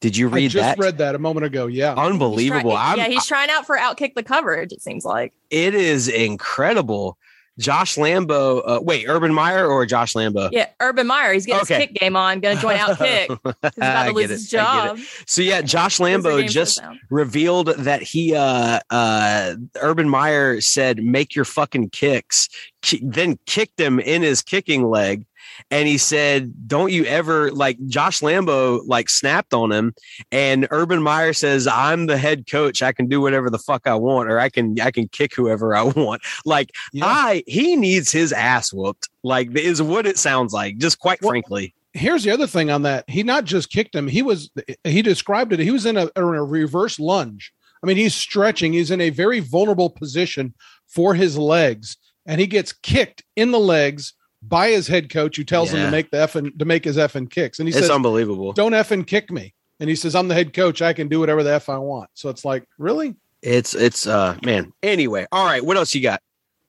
Did 0.00 0.16
you 0.16 0.28
I 0.28 0.32
read 0.32 0.50
just 0.50 0.62
that? 0.62 0.78
read 0.78 0.98
that 0.98 1.14
a 1.14 1.18
moment 1.18 1.46
ago. 1.46 1.66
Yeah. 1.66 1.90
He's 1.90 1.96
try- 1.96 2.06
Unbelievable. 2.06 2.76
I'm, 2.76 2.98
yeah, 2.98 3.08
he's 3.08 3.26
trying 3.26 3.48
out 3.50 3.66
for 3.66 3.76
outkick 3.76 4.14
the 4.14 4.22
coverage. 4.22 4.70
It 4.72 4.82
seems 4.82 5.04
like 5.04 5.32
it 5.50 5.74
is 5.74 6.06
incredible. 6.08 7.16
Josh 7.58 7.96
Lambo. 7.96 8.62
Uh, 8.64 8.80
wait, 8.82 9.06
Urban 9.08 9.32
Meyer 9.32 9.66
or 9.66 9.86
Josh 9.86 10.12
Lambo? 10.14 10.48
yeah, 10.52 10.68
Urban 10.80 11.06
Meyer. 11.06 11.32
He's 11.32 11.46
getting 11.46 11.62
Okay. 11.62 11.74
his 11.76 11.86
kick 11.86 11.94
game 11.94 12.16
on. 12.16 12.40
Going 12.40 12.56
to 12.56 12.62
join 12.62 12.76
outkick. 12.76 13.28
He's 13.44 13.70
about 13.76 14.04
to 14.06 14.12
lose 14.12 14.22
get 14.24 14.30
his 14.30 14.46
it. 14.46 14.50
Job. 14.56 14.98
So 15.26 15.42
yeah, 15.42 15.62
Josh 15.62 15.98
Lambo 15.98 16.46
just 16.48 16.80
revealed 17.10 17.68
that 17.68 18.02
he 18.02 18.34
uh 18.34 18.80
uh 18.90 19.54
Urban 19.80 20.08
Meyer 20.08 20.60
said 20.60 21.02
make 21.02 21.34
your 21.34 21.44
fucking 21.44 21.90
kicks 21.90 22.48
ki- 22.82 23.00
then 23.02 23.38
kicked 23.46 23.80
him 23.80 23.98
in 24.00 24.22
his 24.22 24.42
kicking 24.42 24.88
leg 24.88 25.24
and 25.70 25.88
he 25.88 25.98
said 25.98 26.52
don't 26.66 26.92
you 26.92 27.04
ever 27.04 27.50
like 27.52 27.78
Josh 27.86 28.20
Lambo 28.20 28.80
like 28.86 29.08
snapped 29.08 29.54
on 29.54 29.72
him 29.72 29.94
and 30.32 30.66
Urban 30.70 31.02
Meyer 31.02 31.32
says 31.32 31.66
I'm 31.66 32.06
the 32.06 32.18
head 32.18 32.46
coach 32.46 32.82
I 32.82 32.92
can 32.92 33.08
do 33.08 33.20
whatever 33.20 33.50
the 33.50 33.58
fuck 33.58 33.86
I 33.86 33.94
want 33.94 34.30
or 34.30 34.38
I 34.38 34.48
can 34.48 34.78
I 34.80 34.90
can 34.90 35.08
kick 35.08 35.34
whoever 35.34 35.74
I 35.74 35.82
want 35.96 36.22
like 36.44 36.70
Yeah. 36.92 37.06
I 37.06 37.42
he 37.46 37.76
needs 37.76 38.10
his 38.12 38.32
ass 38.32 38.72
whooped 38.72 39.08
like 39.22 39.56
is 39.56 39.82
what 39.82 40.06
it 40.06 40.18
sounds 40.18 40.52
like 40.52 40.78
just 40.78 40.98
quite 40.98 41.20
Well, 41.22 41.30
frankly 41.30 41.74
here's 41.96 42.22
the 42.22 42.30
other 42.30 42.46
thing 42.46 42.70
on 42.70 42.82
that. 42.82 43.08
He 43.08 43.22
not 43.22 43.44
just 43.44 43.70
kicked 43.70 43.94
him, 43.94 44.06
he 44.06 44.22
was 44.22 44.50
he 44.84 45.02
described 45.02 45.52
it. 45.52 45.58
He 45.58 45.70
was 45.70 45.86
in 45.86 45.96
a, 45.96 46.04
in 46.16 46.22
a 46.22 46.44
reverse 46.44 47.00
lunge. 47.00 47.52
I 47.82 47.86
mean, 47.86 47.96
he's 47.96 48.14
stretching, 48.14 48.72
he's 48.72 48.90
in 48.90 49.00
a 49.00 49.10
very 49.10 49.40
vulnerable 49.40 49.90
position 49.90 50.54
for 50.86 51.14
his 51.14 51.36
legs, 51.36 51.96
and 52.26 52.40
he 52.40 52.46
gets 52.46 52.72
kicked 52.72 53.22
in 53.34 53.50
the 53.50 53.60
legs 53.60 54.14
by 54.48 54.68
his 54.70 54.86
head 54.86 55.10
coach 55.10 55.36
who 55.36 55.44
tells 55.44 55.70
him 55.70 55.84
to 55.84 55.90
make 55.90 56.10
the 56.10 56.18
effing 56.18 56.58
to 56.58 56.64
make 56.64 56.84
his 56.84 56.96
effing 56.96 57.30
kicks. 57.30 57.58
And 57.58 57.68
he 57.68 57.70
it's 57.74 57.80
says, 57.80 57.90
unbelievable 57.90 58.52
Don't 58.52 58.72
effing 58.72 59.06
kick 59.06 59.30
me. 59.30 59.54
And 59.80 59.90
he 59.90 59.96
says, 59.96 60.14
I'm 60.14 60.28
the 60.28 60.34
head 60.34 60.52
coach, 60.54 60.80
I 60.82 60.92
can 60.92 61.08
do 61.08 61.20
whatever 61.20 61.42
the 61.42 61.52
F 61.52 61.68
I 61.68 61.78
want. 61.78 62.08
So 62.14 62.28
it's 62.28 62.44
like, 62.44 62.64
really? 62.78 63.14
it's 63.42 63.74
it's 63.74 64.06
uh 64.06 64.34
man 64.44 64.72
anyway 64.82 65.26
all 65.30 65.44
right 65.44 65.62
what 65.64 65.76
else 65.76 65.94
you 65.94 66.00
got 66.02 66.22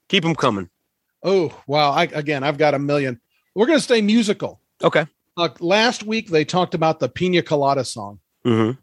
keep 0.09 0.21
them 0.23 0.35
coming 0.35 0.69
Oh, 1.23 1.57
wow. 1.65 1.91
I 1.91 2.03
again 2.03 2.43
I've 2.43 2.57
got 2.57 2.73
a 2.73 2.79
million. 2.79 3.19
We're 3.55 3.65
gonna 3.65 3.79
stay 3.79 4.01
musical. 4.01 4.59
okay 4.83 5.05
Uh, 5.37 5.49
last 5.59 6.03
week 6.03 6.29
they 6.29 6.43
talked 6.45 6.73
about 6.75 6.99
the 6.99 7.09
Pina 7.09 7.41
Colada 7.41 7.83
song. 7.85 8.19
mm-hmm. 8.45 8.77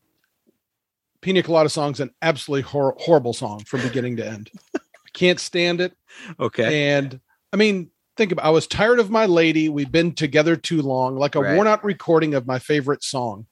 Pina 1.20 1.42
Colada 1.42 1.68
song's 1.68 2.00
an 2.00 2.11
absolutely 2.22 2.62
hor- 2.62 2.96
horrible 2.98 3.33
song 3.33 3.61
from 3.64 3.83
beginning 3.83 4.16
to 4.16 4.26
end. 4.26 4.50
I 4.74 4.80
can't 5.12 5.38
stand 5.40 5.80
it. 5.80 5.94
Okay. 6.40 6.88
And 6.90 7.20
I 7.52 7.57
mean, 7.57 7.90
think 8.16 8.33
about 8.33 8.44
I 8.44 8.50
was 8.50 8.66
tired 8.66 8.98
of 9.00 9.11
my 9.11 9.27
lady. 9.27 9.68
We've 9.68 9.90
been 9.90 10.12
together 10.14 10.57
too 10.57 10.83
long, 10.83 11.16
like 11.16 11.35
a 11.35 11.40
Right. 11.40 11.55
worn 11.55 11.66
out 11.66 11.85
recording 11.85 12.35
of 12.35 12.46
my 12.46 12.59
favorite 12.59 13.03
song. 13.03 13.46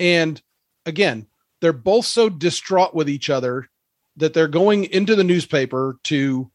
And 0.00 0.40
again, 0.86 1.26
they're 1.60 1.72
both 1.72 2.06
so 2.06 2.28
distraught 2.28 2.94
with 2.94 3.08
each 3.08 3.28
other 3.30 3.68
that 4.16 4.34
they're 4.34 4.48
going 4.48 4.84
into 4.84 5.14
the 5.16 5.24
newspaper 5.24 5.96
to 6.04 6.50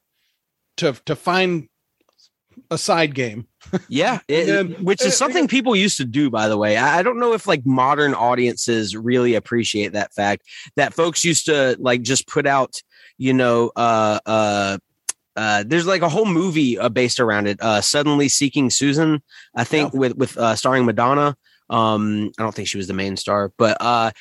to 0.78 0.94
to 1.06 1.16
find 1.16 1.68
a 2.72 2.78
side 2.78 3.16
game. 3.16 3.48
Yeah, 3.88 4.20
it- 4.28 4.50
And- 4.50 4.76
which 4.86 5.04
is 5.04 5.16
something 5.18 5.48
people 5.48 5.76
used 5.76 5.98
to 5.98 6.06
do, 6.06 6.30
by 6.30 6.48
the 6.48 6.58
way. 6.58 6.78
I, 6.78 7.00
I 7.00 7.04
don't 7.04 7.20
know 7.20 7.34
if 7.34 7.48
like 7.48 7.66
modern 7.66 8.14
audiences 8.14 8.96
really 8.96 9.36
appreciate 9.36 9.94
that 9.94 10.14
fact 10.14 10.44
that 10.76 10.94
folks 10.94 11.24
used 11.26 11.46
to 11.48 11.76
like 11.80 12.02
just 12.02 12.28
put 12.28 12.46
out, 12.48 12.82
you 13.18 13.34
know, 13.34 13.72
uh, 13.76 14.20
uh, 14.26 14.78
uh, 15.36 15.64
there's 15.66 15.88
like 15.88 16.02
a 16.02 16.10
whole 16.10 16.26
movie 16.26 16.78
uh, 16.78 16.90
based 16.90 17.20
around 17.20 17.48
it. 17.48 17.62
Uh, 17.62 17.82
Suddenly 17.82 18.30
Seeking 18.30 18.70
Susan, 18.70 19.22
I 19.56 19.64
think, 19.64 19.94
with 19.94 20.16
with 20.16 20.38
uh, 20.38 20.56
starring 20.56 20.86
Madonna. 20.86 21.36
Um, 21.70 22.32
I 22.38 22.44
don't 22.44 22.54
think 22.54 22.68
she 22.68 22.78
was 22.78 22.88
the 22.88 22.94
main 22.94 23.18
star, 23.18 23.52
but 23.58 23.78
uh, 23.80 24.12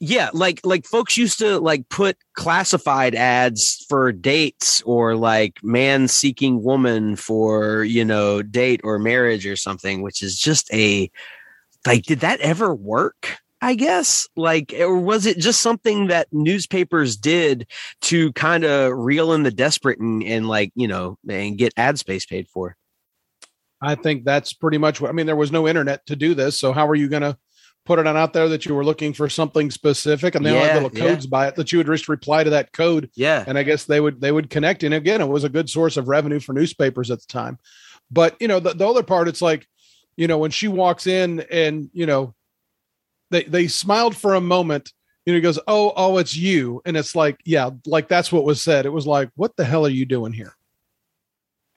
yeah, 0.00 0.30
like 0.32 0.60
like 0.64 0.86
folks 0.86 1.16
used 1.16 1.38
to 1.38 1.58
like 1.58 1.88
put 1.90 2.16
classified 2.34 3.14
ads 3.14 3.84
for 3.88 4.12
dates 4.12 4.80
or 4.82 5.14
like 5.14 5.62
man 5.62 6.08
seeking 6.08 6.62
woman 6.62 7.16
for 7.16 7.84
you 7.84 8.04
know 8.04 8.42
date 8.42 8.80
or 8.82 8.98
marriage 8.98 9.46
or 9.46 9.56
something, 9.56 10.02
which 10.02 10.22
is 10.22 10.38
just 10.38 10.72
a 10.72 11.10
like 11.86 12.04
did 12.04 12.20
that 12.20 12.40
ever 12.40 12.74
work? 12.74 13.38
I 13.62 13.74
guess 13.74 14.26
like 14.36 14.74
or 14.78 14.98
was 14.98 15.26
it 15.26 15.38
just 15.38 15.60
something 15.60 16.06
that 16.06 16.28
newspapers 16.32 17.16
did 17.16 17.66
to 18.02 18.32
kind 18.32 18.64
of 18.64 18.92
reel 18.96 19.32
in 19.32 19.42
the 19.42 19.50
desperate 19.50 19.98
and, 20.00 20.22
and 20.22 20.48
like 20.48 20.72
you 20.74 20.88
know 20.88 21.18
and 21.28 21.58
get 21.58 21.74
ad 21.76 21.98
space 21.98 22.24
paid 22.24 22.48
for? 22.48 22.76
I 23.82 23.94
think 23.94 24.24
that's 24.24 24.52
pretty 24.52 24.78
much 24.78 25.00
what 25.00 25.08
I 25.08 25.12
mean. 25.12 25.26
There 25.26 25.36
was 25.36 25.52
no 25.52 25.66
internet 25.66 26.04
to 26.06 26.16
do 26.16 26.34
this, 26.34 26.58
so 26.58 26.72
how 26.72 26.86
are 26.88 26.94
you 26.94 27.08
going 27.08 27.22
to 27.22 27.36
put 27.86 27.98
it 27.98 28.06
on 28.06 28.16
out 28.16 28.32
there 28.34 28.48
that 28.48 28.66
you 28.66 28.74
were 28.74 28.84
looking 28.84 29.14
for 29.14 29.28
something 29.28 29.70
specific, 29.70 30.34
and 30.34 30.44
they 30.44 30.50
Yeah, 30.50 30.62
have 30.64 30.74
little 30.74 30.90
yeah. 30.92 31.16
codes 31.16 31.26
by 31.26 31.48
it 31.48 31.56
that 31.56 31.72
you 31.72 31.78
would 31.78 31.86
just 31.86 32.08
reply 32.08 32.44
to 32.44 32.50
that 32.50 32.72
code, 32.72 33.10
Yeah, 33.14 33.46
and 33.46 33.56
I 33.56 33.62
guess 33.62 33.84
they 33.84 34.00
would 34.00 34.20
they 34.20 34.32
would 34.32 34.50
connect. 34.50 34.82
And 34.82 34.92
again, 34.94 35.20
it 35.22 35.28
was 35.28 35.44
a 35.44 35.48
good 35.48 35.70
source 35.70 35.96
of 35.96 36.08
revenue 36.08 36.40
for 36.40 36.52
newspapers 36.52 37.10
at 37.10 37.20
the 37.20 37.26
time. 37.26 37.58
But 38.10 38.36
you 38.40 38.48
know, 38.48 38.60
the, 38.60 38.74
the 38.74 38.86
other 38.86 39.02
part, 39.02 39.28
it's 39.28 39.42
like, 39.42 39.66
you 40.16 40.26
know, 40.26 40.38
when 40.38 40.50
she 40.50 40.68
walks 40.68 41.06
in 41.06 41.40
and 41.50 41.88
you 41.94 42.04
know, 42.04 42.34
they 43.30 43.44
they 43.44 43.68
smiled 43.68 44.16
for 44.16 44.34
a 44.34 44.40
moment. 44.40 44.92
You 45.26 45.32
know, 45.32 45.36
he 45.36 45.42
goes, 45.42 45.58
"Oh, 45.66 45.92
oh, 45.96 46.18
it's 46.18 46.36
you," 46.36 46.80
and 46.84 46.96
it's 46.96 47.14
like, 47.14 47.40
yeah, 47.44 47.70
like 47.86 48.08
that's 48.08 48.32
what 48.32 48.44
was 48.44 48.62
said. 48.62 48.86
It 48.86 48.90
was 48.90 49.06
like, 49.06 49.30
"What 49.36 49.56
the 49.56 49.64
hell 49.64 49.86
are 49.86 49.90
you 49.90 50.06
doing 50.06 50.32
here?" 50.32 50.54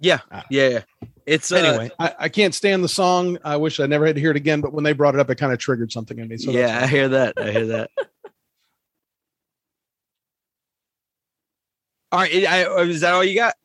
yeah, 0.03 0.19
yeah. 0.49 0.69
yeah. 0.69 0.81
It's 1.25 1.51
uh, 1.51 1.55
anyway, 1.55 1.91
I, 1.97 2.15
I 2.19 2.29
can't 2.29 2.53
stand 2.53 2.83
the 2.83 2.89
song. 2.89 3.37
I 3.45 3.55
wish 3.55 3.79
I 3.79 3.85
never 3.85 4.05
had 4.05 4.15
to 4.15 4.21
hear 4.21 4.31
it 4.31 4.37
again. 4.37 4.59
But 4.59 4.73
when 4.73 4.83
they 4.83 4.91
brought 4.91 5.15
it 5.15 5.21
up, 5.21 5.29
it 5.29 5.35
kind 5.35 5.53
of 5.53 5.59
triggered 5.59 5.91
something 5.91 6.19
in 6.19 6.27
me. 6.27 6.37
So 6.37 6.51
yeah, 6.51 6.81
I 6.83 6.87
hear 6.87 7.07
that. 7.09 7.35
I 7.37 7.51
hear 7.51 7.67
that. 7.67 7.89
All 12.11 12.19
right, 12.19 12.45
I, 12.45 12.81
is 12.81 13.01
that 13.01 13.13
all 13.15 13.23
you 13.23 13.33
got? 13.33 13.55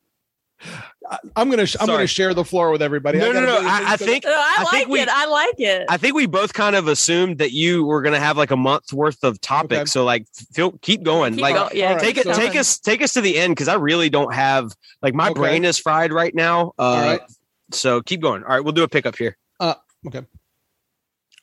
I- 1.10 1.18
I'm 1.36 1.48
gonna 1.50 1.64
sh- 1.66 1.76
I'm 1.80 1.86
Sorry. 1.86 1.98
gonna 1.98 2.06
share 2.06 2.34
the 2.34 2.44
floor 2.44 2.70
with 2.70 2.82
everybody. 2.82 3.18
No, 3.18 3.32
no, 3.32 3.40
no. 3.40 3.54
really 3.54 3.66
I, 3.66 3.92
I 3.92 3.96
think 3.96 4.24
No, 4.24 4.30
I, 4.30 4.56
I 4.58 4.62
like 4.62 4.70
think 4.72 4.88
we- 4.88 5.00
it. 5.00 5.08
I 5.08 5.26
like 5.26 5.54
it. 5.58 5.86
I 5.88 5.96
think 5.96 6.14
we 6.14 6.26
both 6.26 6.52
kind 6.52 6.76
of 6.76 6.86
assumed 6.88 7.38
that 7.38 7.52
you 7.52 7.84
were 7.84 8.02
going 8.02 8.12
to 8.14 8.20
have 8.20 8.36
like 8.36 8.50
a 8.50 8.56
month 8.56 8.92
worth 8.92 9.24
of 9.24 9.40
topics. 9.40 9.72
Okay. 9.80 9.86
So 9.86 10.04
like, 10.04 10.26
feel 10.52 10.72
keep 10.82 11.02
going. 11.02 11.34
Keep 11.34 11.42
like, 11.42 11.54
going. 11.54 11.76
Yeah, 11.76 11.88
all 11.88 11.94
right, 11.94 12.02
take 12.02 12.16
it, 12.18 12.24
so- 12.24 12.34
take 12.34 12.56
us, 12.56 12.78
take 12.78 13.00
us 13.02 13.12
to 13.14 13.20
the 13.20 13.38
end 13.38 13.52
because 13.52 13.68
I 13.68 13.74
really 13.74 14.10
don't 14.10 14.34
have 14.34 14.72
like 15.02 15.14
my 15.14 15.30
Okay. 15.30 15.40
brain 15.40 15.64
is 15.64 15.78
fried 15.78 16.12
right 16.12 16.34
now. 16.34 16.72
Uh, 16.78 16.82
All 16.82 16.96
right. 17.00 17.20
So 17.72 18.00
keep 18.02 18.20
going. 18.20 18.42
All 18.44 18.50
right, 18.50 18.60
we'll 18.60 18.72
do 18.72 18.82
a 18.82 18.88
pickup 18.88 19.16
here. 19.16 19.36
Uh, 19.60 19.74
okay. 20.06 20.22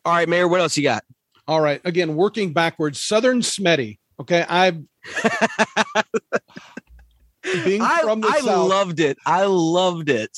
All 0.04 0.14
right, 0.14 0.30
Mayor. 0.30 0.48
What 0.48 0.60
else 0.62 0.76
you 0.78 0.84
got? 0.84 1.04
All 1.48 1.62
right. 1.62 1.82
Again, 1.86 2.16
working 2.16 2.54
backwards. 2.54 3.02
Southern 3.02 3.42
Smetty. 3.42 3.98
Okay. 4.20 4.46
I 4.48 4.78
being 7.64 7.82
I, 7.82 8.02
from 8.02 8.22
the 8.22 8.28
I 8.28 8.40
south, 8.40 8.70
loved 8.70 9.00
it. 9.00 9.18
I 9.26 9.46
loved 9.46 10.10
it. 10.10 10.38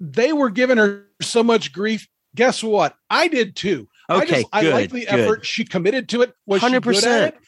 they 0.00 0.32
were 0.32 0.50
giving 0.50 0.76
her 0.78 1.06
so 1.22 1.42
much 1.42 1.72
grief. 1.72 2.08
Guess 2.34 2.62
what? 2.64 2.96
I 3.10 3.28
did 3.28 3.54
too. 3.56 3.88
I 4.08 4.16
Okay, 4.22 4.26
just 4.42 4.46
I 4.52 4.62
good. 4.62 4.72
like 4.74 4.90
the 4.90 5.00
good. 5.00 5.08
effort. 5.08 5.46
She 5.46 5.64
committed 5.64 6.08
to 6.10 6.22
it. 6.22 6.34
Was 6.46 6.60
she 6.62 6.70
good 6.70 6.82
100%. 6.82 7.04
at 7.06 7.34
it? 7.34 7.40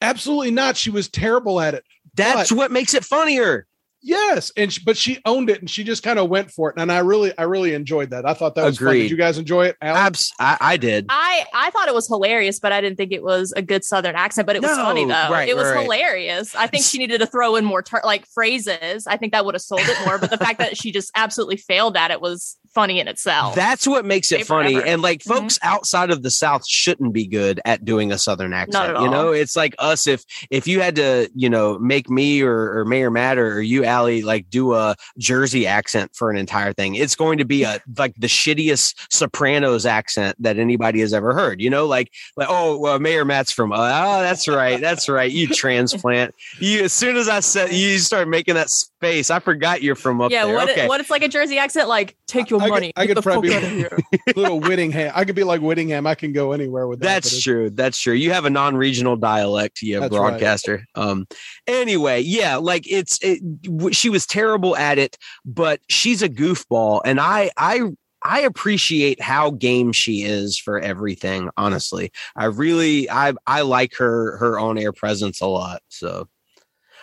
Absolutely 0.00 0.50
not. 0.50 0.76
She 0.76 0.90
was 0.90 1.08
terrible 1.08 1.60
at 1.60 1.74
it. 1.74 1.84
That's 2.14 2.50
But- 2.50 2.56
what 2.58 2.72
makes 2.72 2.94
it 2.94 3.04
funnier. 3.04 3.66
Yes, 4.02 4.50
and 4.56 4.72
she, 4.72 4.82
but 4.84 4.96
she 4.96 5.20
owned 5.24 5.48
it 5.48 5.60
and 5.60 5.70
she 5.70 5.84
just 5.84 6.02
kind 6.02 6.18
of 6.18 6.28
went 6.28 6.50
for 6.50 6.70
it. 6.70 6.76
And 6.76 6.90
I 6.90 6.98
really, 6.98 7.32
I 7.38 7.44
really 7.44 7.72
enjoyed 7.72 8.10
that. 8.10 8.26
I 8.26 8.34
thought 8.34 8.56
that 8.56 8.64
was 8.64 8.78
fun. 8.78 8.94
Did 8.94 9.10
you 9.10 9.16
guys 9.16 9.38
enjoy 9.38 9.66
it? 9.66 9.76
Alex? 9.80 10.00
Abs- 10.00 10.32
I, 10.40 10.56
I 10.72 10.76
did. 10.76 11.06
I 11.08 11.44
I 11.54 11.70
thought 11.70 11.86
it 11.88 11.94
was 11.94 12.08
hilarious, 12.08 12.58
but 12.58 12.72
I 12.72 12.80
didn't 12.80 12.96
think 12.96 13.12
it 13.12 13.22
was 13.22 13.52
a 13.56 13.62
good 13.62 13.84
Southern 13.84 14.16
accent. 14.16 14.46
But 14.46 14.56
it 14.56 14.62
was 14.62 14.76
No, 14.76 14.82
funny 14.84 15.04
though. 15.04 15.28
right, 15.30 15.48
it 15.48 15.54
was 15.56 15.66
right, 15.66 15.74
right. 15.76 15.82
hilarious. 15.84 16.54
I 16.56 16.66
think 16.66 16.84
she 16.84 16.98
needed 16.98 17.20
to 17.20 17.26
throw 17.26 17.54
in 17.56 17.64
more 17.64 17.82
ter- 17.82 18.00
like 18.04 18.26
phrases. 18.26 19.06
I 19.06 19.16
think 19.16 19.32
that 19.32 19.44
would 19.44 19.54
have 19.54 19.62
sold 19.62 19.82
it 19.84 19.96
more. 20.04 20.18
But 20.18 20.30
the 20.30 20.38
fact 20.38 20.58
that 20.58 20.76
she 20.76 20.90
just 20.90 21.12
absolutely 21.14 21.56
failed 21.56 21.96
at 21.96 22.10
it 22.10 22.20
was 22.20 22.56
funny 22.74 22.98
in 23.00 23.06
itself. 23.06 23.54
That's 23.54 23.86
what 23.86 24.04
makes 24.04 24.32
it 24.32 24.36
Stay 24.36 24.44
funny. 24.44 24.72
forever. 24.74 24.86
And 24.88 25.02
like 25.02 25.20
Mhm. 25.20 25.28
folks 25.28 25.58
outside 25.62 26.10
of 26.10 26.22
the 26.22 26.30
South 26.30 26.66
shouldn't 26.66 27.12
be 27.12 27.26
good 27.26 27.60
at 27.66 27.84
doing 27.84 28.10
a 28.10 28.18
Southern 28.18 28.52
accent. 28.52 28.96
at 28.96 29.00
You 29.02 29.10
know, 29.10 29.30
it's 29.30 29.54
like 29.56 29.74
us 29.78 30.06
if 30.06 30.24
if 30.50 30.66
you 30.66 30.80
had 30.80 30.96
to, 30.96 31.30
you 31.34 31.48
know, 31.50 31.78
make 31.78 32.08
me 32.10 32.40
or, 32.42 32.78
or 32.78 32.84
Mayor 32.86 33.10
Matt 33.10 33.38
or, 33.38 33.56
or 33.56 33.60
you, 33.60 33.84
Allie, 33.92 34.22
like 34.22 34.48
do 34.48 34.74
a 34.74 34.96
Jersey 35.18 35.66
accent 35.66 36.14
for 36.14 36.30
an 36.30 36.36
entire 36.36 36.72
thing, 36.72 36.94
it's 36.94 37.14
going 37.14 37.38
to 37.38 37.44
be 37.44 37.62
a 37.62 37.80
like 37.98 38.14
the 38.16 38.26
shittiest 38.26 38.94
Sopranos 39.12 39.84
accent 39.84 40.36
that 40.40 40.58
anybody 40.58 41.00
has 41.00 41.12
ever 41.12 41.34
heard. 41.34 41.60
You 41.60 41.70
know, 41.70 41.86
like 41.86 42.10
like 42.36 42.48
oh 42.50 42.78
well, 42.78 42.98
Mayor 42.98 43.24
Matt's 43.24 43.52
from 43.52 43.72
oh 43.72 43.76
that's 43.76 44.48
right, 44.48 44.80
that's 44.80 45.08
right. 45.08 45.30
You 45.30 45.46
transplant. 45.48 46.34
You 46.58 46.84
as 46.84 46.92
soon 46.92 47.16
as 47.16 47.28
I 47.28 47.40
said 47.40 47.72
you 47.72 47.98
start 47.98 48.28
making 48.28 48.54
that 48.54 48.70
space, 48.70 49.30
I 49.30 49.38
forgot 49.38 49.82
you're 49.82 49.94
from 49.94 50.20
up 50.20 50.30
yeah, 50.30 50.46
there. 50.46 50.54
what 50.54 50.70
okay. 50.70 50.88
what 50.88 51.00
it's 51.00 51.10
like 51.10 51.22
a 51.22 51.28
Jersey 51.28 51.58
accent? 51.58 51.88
Like 51.88 52.16
take 52.32 52.50
your 52.50 52.60
I 52.60 52.64
could- 52.64 52.70
money. 52.70 52.92
I 52.96 53.06
could 53.06 53.22
probably- 53.22 53.54
out 53.54 53.62
of. 53.62 53.72
Little 54.36 54.60
Wittyngham. 54.60 55.12
I 55.14 55.24
could 55.24 55.34
be 55.36 55.44
like 55.44 55.60
Wittyngham. 55.60 56.06
I 56.06 56.14
can 56.14 56.32
go 56.32 56.52
anywhere 56.52 56.86
with 56.86 57.00
that. 57.00 57.22
That's 57.22 57.42
true. 57.42 57.70
That's 57.70 57.98
true. 57.98 58.14
You 58.14 58.32
have 58.32 58.44
a 58.44 58.50
non-regional 58.50 59.16
dialect, 59.16 59.82
you 59.82 60.00
That's 60.00 60.12
right. 60.16 60.30
broadcaster. 60.30 60.84
Um. 60.94 61.26
Anyway, 61.66 62.20
yeah, 62.20 62.56
like 62.56 62.90
it's 62.90 63.18
it, 63.22 63.40
w- 63.62 63.92
she 63.92 64.08
was 64.10 64.26
terrible 64.26 64.76
at 64.76 64.98
it, 64.98 65.16
but 65.44 65.80
she's 65.88 66.22
a 66.22 66.28
goofball, 66.28 67.02
and 67.04 67.20
I 67.20 67.50
I 67.56 67.82
I 68.24 68.40
appreciate 68.40 69.20
how 69.20 69.50
game 69.50 69.92
she 69.92 70.22
is 70.22 70.56
for 70.58 70.78
everything. 70.78 71.50
Honestly, 71.56 72.12
I 72.36 72.46
really 72.46 73.10
I 73.10 73.32
I 73.46 73.62
like 73.62 73.94
her 73.96 74.36
her 74.38 74.58
on 74.58 74.78
air 74.78 74.92
presence 74.92 75.40
a 75.40 75.46
lot. 75.46 75.82
So. 75.88 76.28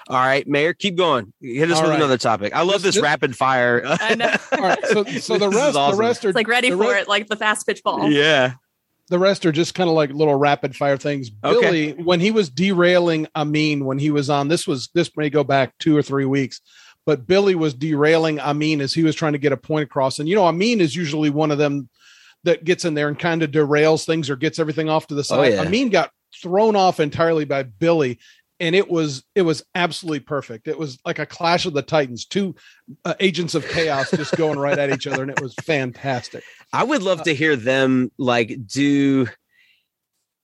All 0.10 0.18
right, 0.18 0.48
Mayor, 0.48 0.74
keep 0.74 0.96
going. 0.96 1.32
Hit 1.40 1.70
us 1.70 1.78
All 1.78 1.84
with 1.84 1.92
right. 1.92 1.98
another 1.98 2.18
topic. 2.18 2.56
I 2.56 2.62
love 2.62 2.82
This- 2.82 2.84
this, 2.84 2.96
this- 2.96 3.04
rapid 3.04 3.36
fire. 3.38 3.84
I 3.86 4.16
know. 4.16 4.34
All 4.54 4.60
right. 4.62 4.86
So, 4.88 5.04
so 5.20 5.38
the 5.38 5.50
rest, 5.50 5.78
awesome. 5.78 5.98
the 5.98 6.04
rest 6.04 6.26
are 6.26 6.30
It's 6.30 6.36
like 6.36 6.48
ready 6.48 6.72
for 6.72 6.78
rest- 6.78 7.04
it, 7.04 7.08
like 7.08 7.28
the 7.28 7.36
fast 7.36 7.68
pitch 7.68 7.84
ball. 7.84 8.10
yeah. 8.10 8.54
the 9.10 9.20
rest 9.20 9.46
are 9.46 9.52
just 9.52 9.76
kind 9.76 9.90
of 9.90 9.96
like 9.96 10.12
little 10.12 10.36
rapid 10.36 10.76
fire 10.76 10.98
things. 10.98 11.30
Okay. 11.44 11.62
Billy, 11.62 11.92
when 12.04 12.20
he 12.20 12.32
was 12.32 12.50
derailing 12.50 13.28
Amin, 13.36 13.86
when 13.86 14.00
he 14.00 14.10
was 14.12 14.30
on, 14.30 14.48
this 14.48 14.68
was 14.68 14.90
this 14.94 15.10
may 15.16 15.30
go 15.30 15.44
back 15.44 15.78
two 15.80 15.96
or 15.96 16.02
three 16.02 16.26
weeks, 16.26 16.62
but 17.06 17.26
Billy 17.28 17.54
was 17.56 17.74
derailing 17.76 18.40
Amin 18.40 18.82
as 18.82 18.94
he 18.94 19.04
was 19.04 19.16
trying 19.16 19.34
to 19.34 19.40
get 19.40 19.52
a 19.52 19.58
point 19.58 19.84
across. 19.84 20.18
And 20.20 20.28
you 20.28 20.36
know, 20.36 20.46
Amin 20.46 20.82
is 20.82 20.96
usually 20.96 21.30
one 21.30 21.52
of 21.52 21.58
them 21.60 21.88
that 22.44 22.64
gets 22.64 22.86
in 22.86 22.94
there 22.94 23.08
and 23.10 23.18
kind 23.20 23.44
of 23.44 23.52
derails 23.52 24.06
things 24.06 24.30
or 24.30 24.36
gets 24.36 24.60
everything 24.60 24.90
off 24.90 25.08
to 25.08 25.14
the 25.14 25.20
oh, 25.20 25.24
side. 25.24 25.54
yeah. 25.54 25.62
Amin 25.62 25.90
got 25.90 26.12
thrown 26.42 26.76
off 26.76 27.00
entirely 27.00 27.44
by 27.46 27.64
Billy. 27.64 28.20
And 28.60 28.76
it 28.76 28.90
was 28.90 29.24
it 29.36 29.44
was 29.44 29.64
absolutely 29.74 30.20
perfect. 30.20 30.68
It 30.68 30.78
was 30.78 31.00
like 31.06 31.20
a 31.20 31.26
clash 31.26 31.66
of 31.66 31.74
the 31.74 31.82
titans, 31.82 32.26
two 32.26 32.56
uh, 33.06 33.14
agents 33.20 33.56
of 33.56 33.68
chaos 33.68 34.12
just 34.12 34.36
going 34.36 34.60
right 34.60 34.78
at 34.78 34.92
each 34.92 35.08
other, 35.08 35.22
and 35.22 35.32
it 35.32 35.42
was 35.42 35.54
fantastic. 35.64 36.44
I 36.74 36.84
would 36.84 37.02
love 37.02 37.24
to 37.24 37.34
hear 37.34 37.56
them 37.56 38.12
like 38.18 38.68
do 38.68 39.28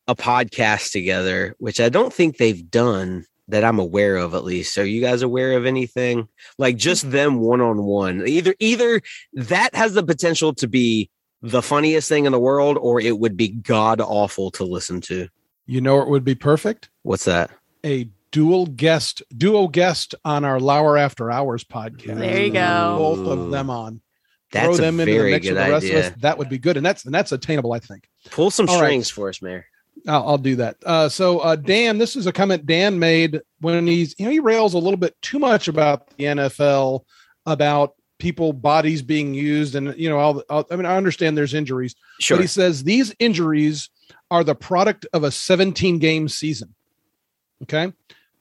a 0.07 0.15
podcast 0.15 0.91
together, 0.91 1.55
which 1.59 1.79
I 1.79 1.89
don't 1.89 2.13
think 2.13 2.37
they've 2.37 2.69
done 2.69 3.25
that 3.47 3.63
I'm 3.63 3.79
aware 3.79 4.17
of 4.17 4.33
at 4.33 4.43
least. 4.43 4.77
Are 4.77 4.85
you 4.85 5.01
guys 5.01 5.21
aware 5.21 5.53
of 5.53 5.65
anything? 5.65 6.27
Like 6.57 6.77
just 6.77 7.11
them 7.11 7.39
one 7.39 7.61
on 7.61 7.83
one. 7.83 8.27
Either 8.27 8.55
either 8.59 9.01
that 9.33 9.75
has 9.75 9.93
the 9.93 10.03
potential 10.03 10.53
to 10.55 10.67
be 10.67 11.09
the 11.41 11.61
funniest 11.61 12.09
thing 12.09 12.25
in 12.25 12.31
the 12.31 12.39
world 12.39 12.77
or 12.79 12.99
it 12.99 13.19
would 13.19 13.37
be 13.37 13.49
god 13.49 14.01
awful 14.01 14.51
to 14.51 14.63
listen 14.63 15.01
to. 15.01 15.27
You 15.67 15.81
know, 15.81 16.01
it 16.01 16.09
would 16.09 16.23
be 16.23 16.35
perfect. 16.35 16.89
What's 17.03 17.25
that? 17.25 17.51
A 17.85 18.09
dual 18.31 18.65
guest 18.65 19.21
duo 19.37 19.67
guest 19.69 20.15
on 20.25 20.43
our 20.43 20.59
Lauer 20.59 20.97
After 20.97 21.31
Hours 21.31 21.63
podcast. 21.63 22.17
There 22.19 22.45
you 22.45 22.51
go. 22.51 22.95
Both 22.97 23.27
of 23.27 23.51
them 23.51 23.69
on. 23.69 24.01
That's 24.51 24.65
Throw 24.65 24.73
a 24.75 24.77
them 24.77 24.99
into 24.99 25.13
the 25.13 25.23
mix 25.31 25.45
good 25.47 25.55
with 25.55 25.63
the 25.65 25.71
rest 25.71 25.85
idea. 25.85 25.99
of 25.99 26.05
us. 26.05 26.21
That 26.21 26.37
would 26.37 26.49
be 26.49 26.57
good, 26.57 26.77
and 26.77 26.85
that's 26.85 27.05
and 27.05 27.13
that's 27.13 27.31
attainable. 27.31 27.73
I 27.73 27.79
think. 27.79 28.07
Pull 28.31 28.51
some 28.51 28.67
All 28.69 28.75
right. 28.79 28.87
strings 28.87 29.09
for 29.09 29.29
us, 29.29 29.41
Mayor. 29.41 29.65
I'll, 30.07 30.27
I'll 30.29 30.37
do 30.37 30.57
that. 30.57 30.75
Uh, 30.85 31.09
so 31.09 31.39
uh, 31.39 31.55
Dan, 31.55 31.97
this 31.97 32.15
is 32.15 32.27
a 32.27 32.31
comment 32.31 32.65
Dan 32.65 32.99
made 32.99 33.41
when 33.61 33.87
he's 33.87 34.15
you 34.19 34.25
know 34.25 34.31
he 34.31 34.39
rails 34.39 34.73
a 34.73 34.77
little 34.77 34.97
bit 34.97 35.15
too 35.21 35.39
much 35.39 35.67
about 35.67 36.07
the 36.17 36.25
NFL, 36.25 37.01
about 37.45 37.95
people 38.19 38.53
bodies 38.53 39.01
being 39.01 39.33
used, 39.33 39.75
and 39.75 39.97
you 39.97 40.09
know 40.09 40.17
all. 40.19 40.33
the- 40.35 40.45
all 40.49 40.65
I 40.71 40.75
mean, 40.75 40.85
I 40.85 40.95
understand 40.97 41.37
there's 41.37 41.53
injuries, 41.53 41.95
Sure. 42.19 42.37
but 42.37 42.41
he 42.43 42.47
says 42.47 42.83
these 42.83 43.13
injuries 43.19 43.89
are 44.31 44.43
the 44.43 44.55
product 44.55 45.05
of 45.13 45.23
a 45.23 45.31
17 45.31 45.99
game 45.99 46.27
season. 46.29 46.73
Okay. 47.63 47.93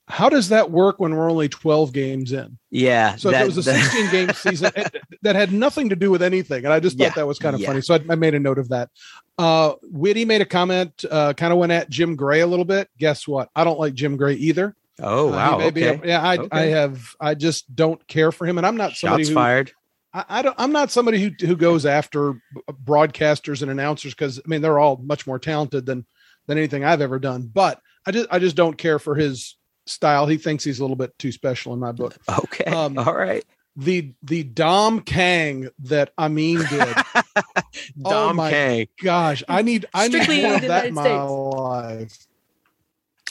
How 0.07 0.29
does 0.29 0.51
that 0.51 0.71
work 0.71 1.01
when 1.01 1.17
we're 1.17 1.31
only 1.31 1.49
12 1.49 1.93
games 1.95 2.33
in? 2.33 2.59
Yeah. 2.71 3.17
So 3.17 3.31
that- 3.31 3.43
it 3.43 3.47
was 3.47 3.57
a 3.57 3.63
16 3.75 4.11
game 4.11 4.31
season 4.35 4.71
it- 4.77 4.97
that 5.23 5.35
had 5.35 5.51
nothing 5.53 5.89
to 5.89 5.97
do 5.97 6.11
with 6.11 6.23
anything. 6.23 6.65
And 6.65 6.75
I 6.75 6.81
just 6.81 6.99
thought 6.99 7.05
Yeah, 7.05 7.13
that 7.15 7.27
was 7.27 7.39
kind 7.39 7.55
of 7.55 7.61
yeah. 7.63 7.69
funny. 7.69 7.81
So 7.81 7.95
I, 7.95 8.01
I 8.11 8.15
made 8.15 8.35
a 8.35 8.39
note 8.41 8.59
of 8.59 8.69
that. 8.69 8.91
Uh, 9.39 9.75
Whitty 9.83 10.27
made 10.27 10.43
a 10.43 10.45
comment, 10.47 11.05
uh, 11.11 11.33
kind 11.33 11.53
of 11.55 11.59
went 11.59 11.73
at 11.73 11.89
Jim 11.89 12.17
Gray 12.17 12.41
a 12.41 12.47
little 12.47 12.67
bit. 12.67 12.91
Guess 12.99 13.27
what? 13.27 13.49
I 13.57 13.65
don't 13.65 13.81
like 13.81 13.95
Jim 13.95 14.17
Gray 14.19 14.35
either. 14.35 14.77
oh 15.01 15.29
Uh, 15.29 15.33
wow. 15.33 15.71
be 15.71 15.87
Okay. 15.89 16.01
a- 16.03 16.07
yeah, 16.07 16.23
I, 16.23 16.39
I 16.53 16.61
have, 16.67 17.01
I 17.19 17.35
just 17.35 17.75
don't 17.75 18.07
care 18.07 18.31
for 18.31 18.47
him. 18.47 18.59
And 18.59 18.67
I'm 18.67 18.77
not 18.77 18.93
somebody 18.93 19.23
Shots 19.25 19.29
who, 19.31 19.35
fired. 19.35 19.73
I, 20.13 20.25
I 20.29 20.43
don't, 20.43 20.55
I'm 20.59 20.73
not 20.73 20.91
somebody 20.91 21.19
who, 21.23 21.47
who 21.47 21.57
goes 21.57 21.87
after 21.87 22.35
broadcasters 22.85 23.63
and 23.63 23.71
announcers 23.71 24.13
because 24.15 24.39
I 24.39 24.43
mean, 24.49 24.61
they're 24.61 24.79
all 24.79 24.97
much 25.03 25.27
more 25.27 25.39
talented 25.39 25.87
than, 25.87 26.05
than 26.47 26.59
anything 26.59 26.85
I've 26.85 27.01
ever 27.01 27.19
done. 27.19 27.51
But 27.53 27.81
I 28.07 28.11
just, 28.11 28.29
I 28.31 28.39
just 28.39 28.57
don't 28.57 28.77
care 28.77 28.99
for 28.99 29.15
his 29.15 29.57
style. 29.87 30.27
He 30.27 30.37
thinks 30.37 30.65
he's 30.65 30.79
a 30.79 30.83
little 30.83 30.97
bit 30.97 31.19
too 31.19 31.33
special 31.33 31.73
in 31.75 31.81
my 31.81 31.93
book. 31.93 32.17
Okay. 32.29 32.65
Um, 32.65 32.99
All 32.99 33.15
right. 33.15 33.45
the 33.77 34.13
the 34.23 34.43
Dom 34.45 35.01
Kang 35.01 35.69
that 35.81 36.13
Amin 36.19 36.59
did. 36.71 36.95
Oh 38.05 38.11
Dom 38.11 38.37
my 38.37 38.51
Kang. 38.51 38.87
Gosh, 39.03 39.43
I 39.49 39.63
need 39.63 39.87
I 39.95 40.09
Strictly 40.09 40.37
need 40.37 40.43
more 40.43 40.51
in 40.53 40.57
of 40.57 40.63
the 40.63 40.69
that 40.69 40.87
in 40.87 40.95
my 40.95 41.03
States. 41.03 41.31
life. 41.31 42.27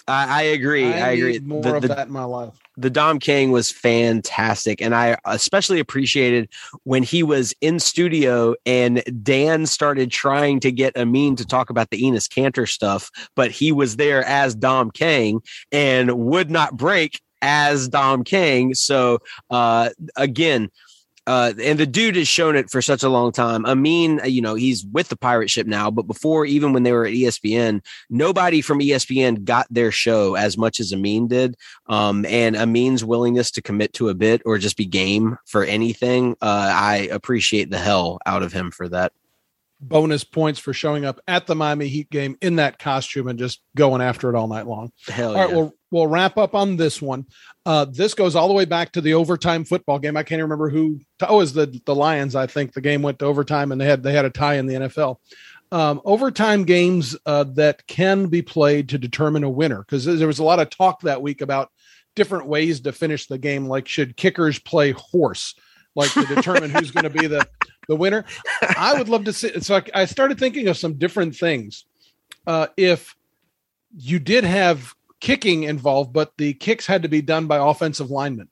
I, 0.08 0.40
I 0.40 0.42
agree. 0.44 0.86
I, 0.86 1.12
agree. 1.12 1.40
more 1.40 1.62
The- 1.62 1.76
of 1.76 1.82
the- 1.84 1.88
that 1.90 2.08
in 2.08 2.14
my 2.14 2.24
life. 2.26 2.54
the 2.76 2.90
Dom 2.90 3.20
King 3.20 3.52
was 3.52 3.72
fantastic. 3.72 4.82
And 4.82 4.96
I 4.96 5.16
especially 5.26 5.80
appreciated 5.80 6.50
when 6.84 7.04
he 7.04 7.22
was 7.24 7.54
in 7.62 7.80
studio 7.80 8.56
and 8.66 9.04
Dan 9.24 9.66
started 9.68 10.12
trying 10.12 10.60
to 10.62 10.72
get 10.72 10.98
Amin 10.98 11.36
to 11.38 11.46
talk 11.46 11.70
about 11.70 11.90
the 11.92 12.02
Enes 12.02 12.28
Kanter 12.28 12.68
stuff, 12.68 13.12
but 13.36 13.52
he 13.52 13.72
was 13.72 13.96
there 13.98 14.26
as 14.26 14.56
Dom 14.56 14.92
King 14.92 15.42
and 15.72 16.12
would 16.26 16.50
not 16.50 16.76
break 16.76 17.22
as 17.44 17.88
Dom 17.90 18.24
King. 18.24 18.74
So 18.74 19.20
uh 19.50 19.90
again, 20.16 20.70
uh, 21.26 21.54
and 21.62 21.80
the 21.80 21.86
dude 21.86 22.16
has 22.16 22.28
shown 22.28 22.56
it 22.56 22.70
for 22.70 22.82
such 22.82 23.04
a 23.04 23.10
long 23.10 23.32
time. 23.32 23.66
Amin, 23.66 24.20
you 24.26 24.42
know, 24.42 24.56
he's 24.56 24.86
with 24.86 25.10
the 25.10 25.16
pirate 25.16 25.50
ship 25.50 25.68
now, 25.68 25.90
but 25.90 26.04
before, 26.04 26.46
even 26.46 26.74
when 26.74 26.84
they 26.84 26.92
were 26.92 27.06
at 27.06 27.14
ESPN, 27.14 27.82
nobody 28.10 28.62
from 28.62 28.80
ESPN 28.80 29.44
got 29.44 29.68
their 29.70 29.92
show 29.92 30.36
as 30.36 30.58
much 30.58 30.80
as 30.80 30.94
Amin 30.94 31.28
did. 31.28 31.56
Um, 31.88 32.26
and 32.26 32.56
Amin's 32.56 33.06
willingness 33.06 33.52
to 33.52 33.62
commit 33.62 33.94
to 33.94 34.10
a 34.10 34.14
bit 34.14 34.42
or 34.46 34.58
just 34.58 34.78
be 34.78 34.86
game 34.86 35.38
for 35.46 35.64
anything, 35.64 36.36
uh, 36.42 36.72
I 36.74 37.08
appreciate 37.12 37.70
the 37.70 37.80
hell 37.80 38.20
out 38.26 38.44
of 38.44 38.54
him 38.54 38.72
for 38.72 38.90
that. 38.90 39.14
Bonus 39.80 40.24
points 40.24 40.60
for 40.60 40.72
showing 40.72 41.04
up 41.04 41.20
at 41.28 41.46
the 41.46 41.56
Miami 41.56 41.90
Heat 41.90 42.10
game 42.10 42.38
in 42.42 42.56
that 42.56 42.80
costume 42.80 43.28
and 43.28 43.38
just 43.38 43.62
going 43.76 44.02
after 44.02 44.30
it 44.30 44.36
all 44.36 44.48
night 44.48 44.66
long. 44.66 44.94
Hell 45.08 45.36
All 45.36 45.36
right, 45.36 45.50
yeah. 45.50 45.56
well, 45.56 45.74
we'll 45.94 46.08
wrap 46.08 46.38
up 46.38 46.56
on 46.56 46.76
this 46.76 47.02
one. 47.02 47.26
Uh, 47.66 47.86
this 47.86 48.14
goes 48.14 48.36
all 48.36 48.48
the 48.48 48.54
way 48.54 48.66
back 48.66 48.92
to 48.92 49.00
the 49.00 49.14
overtime 49.14 49.64
football 49.64 50.00
game. 50.00 50.18
I 50.18 50.24
can't 50.24 50.42
remember 50.42 50.70
who. 50.70 51.00
Oh, 51.22 51.36
it 51.36 51.38
was 51.38 51.54
the 51.54 51.82
the 51.86 51.96
Lions. 51.96 52.36
I 52.36 52.48
think 52.48 52.74
the 52.74 52.82
game 52.82 53.02
went 53.02 53.20
to 53.20 53.26
overtime, 53.26 53.72
and 53.72 53.80
they 53.80 53.86
had 53.86 54.04
they 54.04 54.14
had 54.14 54.26
a 54.26 54.30
tie 54.30 54.56
in 54.56 54.66
the 54.66 54.74
NFL. 54.74 55.18
Um, 55.72 56.02
overtime 56.04 56.66
games 56.66 57.16
uh, 57.26 57.46
that 57.56 57.88
can 57.88 58.28
be 58.28 58.42
played 58.42 58.90
to 58.90 58.98
determine 58.98 59.44
a 59.44 59.50
winner 59.50 59.80
because 59.80 60.06
there 60.06 60.28
was 60.28 60.40
a 60.40 60.44
lot 60.44 60.60
of 60.60 60.70
talk 60.70 61.02
that 61.02 61.22
week 61.22 61.42
about 61.42 61.72
different 62.16 62.48
ways 62.48 62.82
to 62.82 62.92
finish 62.92 63.28
the 63.28 63.38
game. 63.38 63.68
Like, 63.68 63.88
should 63.88 64.18
kickers 64.18 64.60
play 64.60 64.92
horse, 64.92 65.56
like 65.96 66.12
to 66.14 66.26
determine 66.26 66.70
who's 66.70 66.92
going 66.92 67.06
to 67.06 67.10
be 67.10 67.28
the 67.28 67.48
the 67.88 67.96
winner? 67.96 68.26
I 68.78 68.96
would 68.98 69.10
love 69.10 69.26
to 69.26 69.34
see. 69.34 69.60
So 69.62 69.78
I, 69.78 69.84
I 70.02 70.06
started 70.06 70.38
thinking 70.38 70.68
of 70.68 70.78
some 70.78 70.96
different 70.96 71.36
things. 71.36 71.86
Uh, 72.46 72.68
if 72.76 73.16
you 73.96 74.20
did 74.20 74.44
have 74.44 74.94
kicking 75.24 75.64
involved, 75.64 76.12
but 76.12 76.34
the 76.38 76.54
kicks 76.54 76.86
had 76.86 77.02
to 77.04 77.08
be 77.08 77.22
done 77.22 77.48
by 77.48 77.58
offensive 77.58 78.12
linemen. 78.12 78.50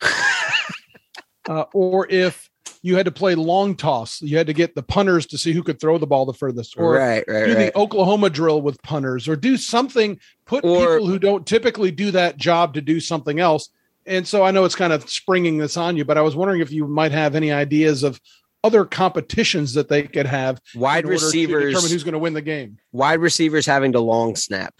uh, 1.48 1.64
or 1.72 2.08
if 2.10 2.50
you 2.82 2.96
had 2.96 3.06
to 3.06 3.12
play 3.12 3.36
long 3.36 3.76
toss, 3.76 4.20
you 4.20 4.36
had 4.36 4.48
to 4.48 4.52
get 4.52 4.74
the 4.74 4.82
punters 4.82 5.26
to 5.26 5.38
see 5.38 5.52
who 5.52 5.62
could 5.62 5.80
throw 5.80 5.98
the 5.98 6.06
ball 6.06 6.26
the 6.26 6.34
furthest. 6.34 6.74
Or 6.76 6.94
right, 6.94 7.22
right, 7.28 7.46
do 7.46 7.54
right. 7.54 7.72
the 7.72 7.78
Oklahoma 7.78 8.30
drill 8.30 8.62
with 8.62 8.82
punters, 8.82 9.28
or 9.28 9.36
do 9.36 9.56
something. 9.56 10.18
Put 10.44 10.64
Or- 10.64 10.96
people 10.98 11.06
who 11.06 11.20
don't 11.20 11.46
typically 11.46 11.92
do 11.92 12.10
that 12.10 12.36
job 12.36 12.74
to 12.74 12.80
do 12.80 12.98
something 12.98 13.38
else. 13.38 13.68
And 14.04 14.26
so 14.26 14.42
I 14.42 14.50
know 14.50 14.64
it's 14.64 14.74
kind 14.74 14.92
of 14.92 15.08
springing 15.08 15.58
this 15.58 15.76
on 15.76 15.96
you, 15.96 16.04
but 16.04 16.18
I 16.18 16.22
was 16.22 16.34
wondering 16.34 16.62
if 16.62 16.72
you 16.72 16.88
might 16.88 17.12
have 17.12 17.36
any 17.36 17.52
ideas 17.52 18.02
of 18.02 18.20
other 18.64 18.84
competitions 18.84 19.74
that 19.74 19.88
they 19.88 20.02
could 20.02 20.26
have 20.26 20.60
Wide 20.74 21.04
in 21.04 21.06
order 21.06 21.18
to 21.18 21.24
receivers, 21.26 21.74
determine 21.74 21.92
who's 21.92 22.02
going 22.02 22.12
to 22.14 22.18
win 22.18 22.34
the 22.34 22.42
game. 22.42 22.78
wide 22.90 23.20
receivers 23.20 23.66
having 23.66 23.92
to 23.92 24.00
long 24.00 24.34
snap. 24.34 24.74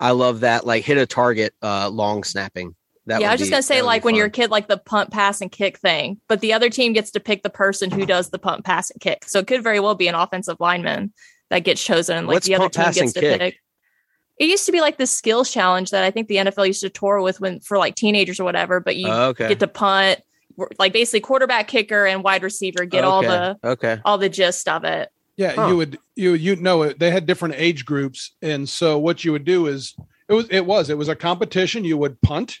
I 0.00 0.10
love 0.10 0.40
that. 0.40 0.66
Like 0.66 0.84
hit 0.84 0.98
a 0.98 1.06
target, 1.06 1.54
uh, 1.62 1.88
long 1.88 2.24
snapping. 2.24 2.74
That 3.06 3.20
yeah, 3.20 3.28
I 3.28 3.32
was 3.34 3.38
just 3.38 3.50
be- 3.50 3.52
gonna 3.52 3.62
say 3.62 3.82
like 3.82 4.04
when 4.04 4.14
you're 4.16 4.26
a 4.26 4.30
kid, 4.30 4.50
like 4.50 4.66
the 4.66 4.78
punt, 4.78 5.10
pass, 5.12 5.40
and 5.40 5.50
kick 5.50 5.78
thing, 5.78 6.20
but 6.28 6.40
the 6.40 6.52
other 6.52 6.68
team 6.68 6.92
gets 6.92 7.12
to 7.12 7.20
pick 7.20 7.42
the 7.44 7.50
person 7.50 7.90
who 7.90 8.04
does 8.04 8.30
the 8.30 8.38
punt, 8.38 8.64
pass, 8.64 8.90
and 8.90 9.00
kick. 9.00 9.24
So 9.26 9.38
it 9.38 9.46
could 9.46 9.62
very 9.62 9.78
well 9.78 9.94
be 9.94 10.08
an 10.08 10.14
offensive 10.16 10.56
lineman 10.58 11.12
that 11.50 11.60
gets 11.60 11.82
chosen, 11.84 12.16
and 12.16 12.26
like 12.26 12.34
What's 12.34 12.46
the 12.48 12.56
other 12.56 12.68
team 12.68 12.90
gets 12.92 13.12
to 13.12 13.20
kick? 13.20 13.40
pick. 13.40 13.60
It 14.38 14.46
used 14.48 14.66
to 14.66 14.72
be 14.72 14.80
like 14.80 14.98
the 14.98 15.06
skills 15.06 15.50
challenge 15.52 15.92
that 15.92 16.02
I 16.04 16.10
think 16.10 16.26
the 16.28 16.36
NFL 16.36 16.66
used 16.66 16.80
to 16.82 16.90
tour 16.90 17.22
with 17.22 17.40
when 17.40 17.60
for 17.60 17.78
like 17.78 17.94
teenagers 17.94 18.38
or 18.40 18.44
whatever, 18.44 18.80
but 18.80 18.96
you 18.96 19.08
Oh, 19.08 19.28
okay. 19.28 19.48
get 19.48 19.60
to 19.60 19.68
punt, 19.68 20.20
like 20.78 20.92
basically 20.92 21.20
quarterback, 21.20 21.68
kicker, 21.68 22.06
and 22.06 22.24
wide 22.24 22.42
receiver 22.42 22.84
get 22.84 23.04
all 23.04 23.22
the 23.22 23.56
okay. 23.62 23.98
all 24.04 24.18
the 24.18 24.28
gist 24.28 24.68
of 24.68 24.82
it. 24.84 25.08
Yeah, 25.36 25.52
Huh. 25.54 25.68
you 25.68 25.76
would 25.76 25.98
you 26.14 26.32
you 26.34 26.56
know 26.56 26.82
it. 26.82 26.98
They 26.98 27.10
had 27.10 27.26
different 27.26 27.54
age 27.58 27.84
groups, 27.84 28.32
and 28.42 28.68
so 28.68 28.98
what 28.98 29.24
you 29.24 29.32
would 29.32 29.44
do 29.44 29.66
is 29.66 29.94
it 30.28 30.34
was 30.34 30.48
it 30.48 30.64
was 30.64 30.90
it 30.90 30.96
was 30.98 31.08
a 31.08 31.16
competition. 31.16 31.84
You 31.84 31.98
would 31.98 32.20
punt, 32.22 32.58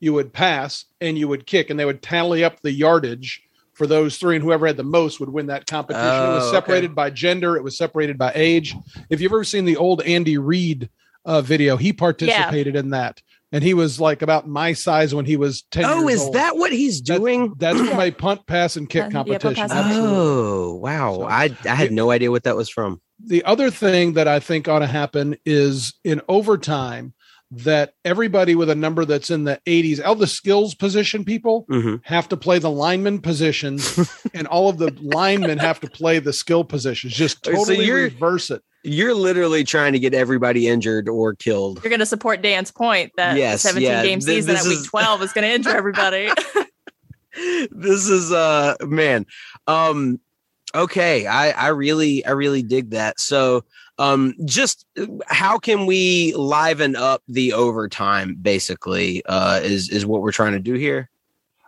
you 0.00 0.12
would 0.14 0.32
pass, 0.32 0.86
and 1.00 1.18
you 1.18 1.28
would 1.28 1.46
kick, 1.46 1.68
and 1.70 1.78
they 1.78 1.84
would 1.84 2.02
tally 2.02 2.42
up 2.42 2.60
the 2.60 2.72
yardage 2.72 3.42
for 3.74 3.86
those 3.86 4.16
three, 4.18 4.36
and 4.36 4.44
whoever 4.44 4.66
had 4.66 4.76
the 4.76 4.84
most 4.84 5.20
would 5.20 5.28
win 5.28 5.46
that 5.46 5.66
competition. 5.66 6.06
it 6.24 6.28
Oh, 6.28 6.34
was 6.34 6.44
okay. 6.44 6.56
separated 6.56 6.94
by 6.94 7.10
gender. 7.10 7.56
It 7.56 7.64
was 7.64 7.76
separated 7.76 8.16
by 8.16 8.32
age. 8.34 8.74
If 9.10 9.20
you've 9.20 9.32
ever 9.32 9.44
seen 9.44 9.64
the 9.64 9.76
old 9.76 10.00
Andy 10.02 10.38
Reid 10.38 10.88
uh, 11.24 11.40
video, 11.42 11.76
he 11.76 11.92
participated 11.92 12.76
in 12.76 12.90
that, 12.90 13.20
and 13.54 13.62
he 13.64 13.72
was 13.72 13.98
like 14.00 14.20
about 14.20 14.46
my 14.48 14.72
size 14.74 15.14
when 15.14 15.24
he 15.24 15.36
was 15.36 15.62
ten. 15.70 15.84
Oh, 15.86 16.00
years 16.08 16.20
is 16.20 16.26
old. 16.26 16.34
that 16.34 16.56
what 16.56 16.72
he's 16.72 17.00
That's- 17.00 17.20
doing? 17.20 17.54
That's 17.56 17.78
from 17.78 18.00
a 18.08 18.10
punt, 18.10 18.46
pass, 18.46 18.76
and 18.76 18.86
Uh, 18.86 18.90
kick 18.90 19.02
yeah, 19.04 19.10
competition. 19.10 19.54
pass, 19.54 19.70
and 19.70 19.80
kick. 19.80 19.86
Absolutely. 19.86 20.18
Oh, 20.18 20.74
wow. 20.74 21.14
So- 21.16 21.24
I 21.24 21.56
I 21.64 21.74
had 21.74 21.92
no 21.92 22.10
idea 22.10 22.30
what 22.30 22.42
that 22.44 22.56
was 22.56 22.68
from. 22.68 23.00
the 23.24 23.44
other 23.44 23.70
thing 23.70 24.14
that 24.14 24.26
I 24.28 24.40
think 24.40 24.68
ought 24.68 24.80
to 24.80 24.86
happen 24.88 25.36
is 25.46 25.94
in 26.04 26.20
overtime 26.28 27.14
that 27.50 27.92
everybody 28.04 28.56
with 28.56 28.68
a 28.68 28.74
number 28.74 29.04
that's 29.04 29.30
in 29.30 29.44
the 29.44 29.60
80s, 29.66 30.04
all 30.04 30.16
the 30.16 30.26
skills 30.26 30.74
position 30.74 31.24
people 31.24 31.64
Mhm. 31.70 32.00
have 32.04 32.28
to 32.30 32.36
play 32.36 32.58
the 32.58 32.70
lineman 32.70 33.20
positions, 33.20 33.82
and 34.34 34.48
all 34.48 34.68
of 34.68 34.78
the 34.78 34.90
linemen 35.00 35.58
have 35.58 35.78
to 35.80 35.86
play 35.88 36.18
the 36.18 36.32
skill 36.32 36.64
positions. 36.64 37.12
Just 37.14 37.44
totally 37.44 37.86
you're- 37.86 38.02
reverse 38.04 38.50
it. 38.50 38.62
You're 38.84 39.14
literally 39.14 39.64
trying 39.64 39.94
to 39.94 39.98
get 39.98 40.14
everybody 40.14 40.68
injured 40.68 41.08
or 41.08 41.34
killed. 41.34 41.82
You're 41.82 41.90
going 41.90 42.00
to 42.00 42.06
support 42.06 42.42
Dan's 42.42 42.70
point 42.70 43.12
that 43.16 43.36
Yes, 43.36 43.62
the 43.62 43.68
17 43.70 43.90
yeah, 43.90 44.02
game 44.02 44.20
season 44.20 44.54
this 44.54 44.64
at 44.64 44.68
week 44.68 44.80
is- 44.80 44.86
12 44.86 45.22
is 45.22 45.32
going 45.32 45.48
to 45.48 45.54
injure 45.54 45.76
everybody. 45.76 46.30
this 47.72 48.08
is 48.08 48.30
uh 48.30 48.76
man 48.82 49.26
um 49.66 50.20
okay 50.74 51.26
i 51.26 51.50
i 51.50 51.68
really 51.68 52.24
i 52.24 52.30
really 52.30 52.62
dig 52.62 52.90
that 52.90 53.18
so 53.18 53.64
um 53.98 54.34
just 54.44 54.86
how 55.26 55.58
can 55.58 55.86
we 55.86 56.32
liven 56.34 56.94
up 56.94 57.22
the 57.26 57.52
overtime 57.52 58.36
basically 58.40 59.20
uh 59.26 59.60
is 59.62 59.88
is 59.90 60.06
what 60.06 60.22
we're 60.22 60.30
trying 60.30 60.52
to 60.52 60.60
do 60.60 60.74
here 60.74 61.10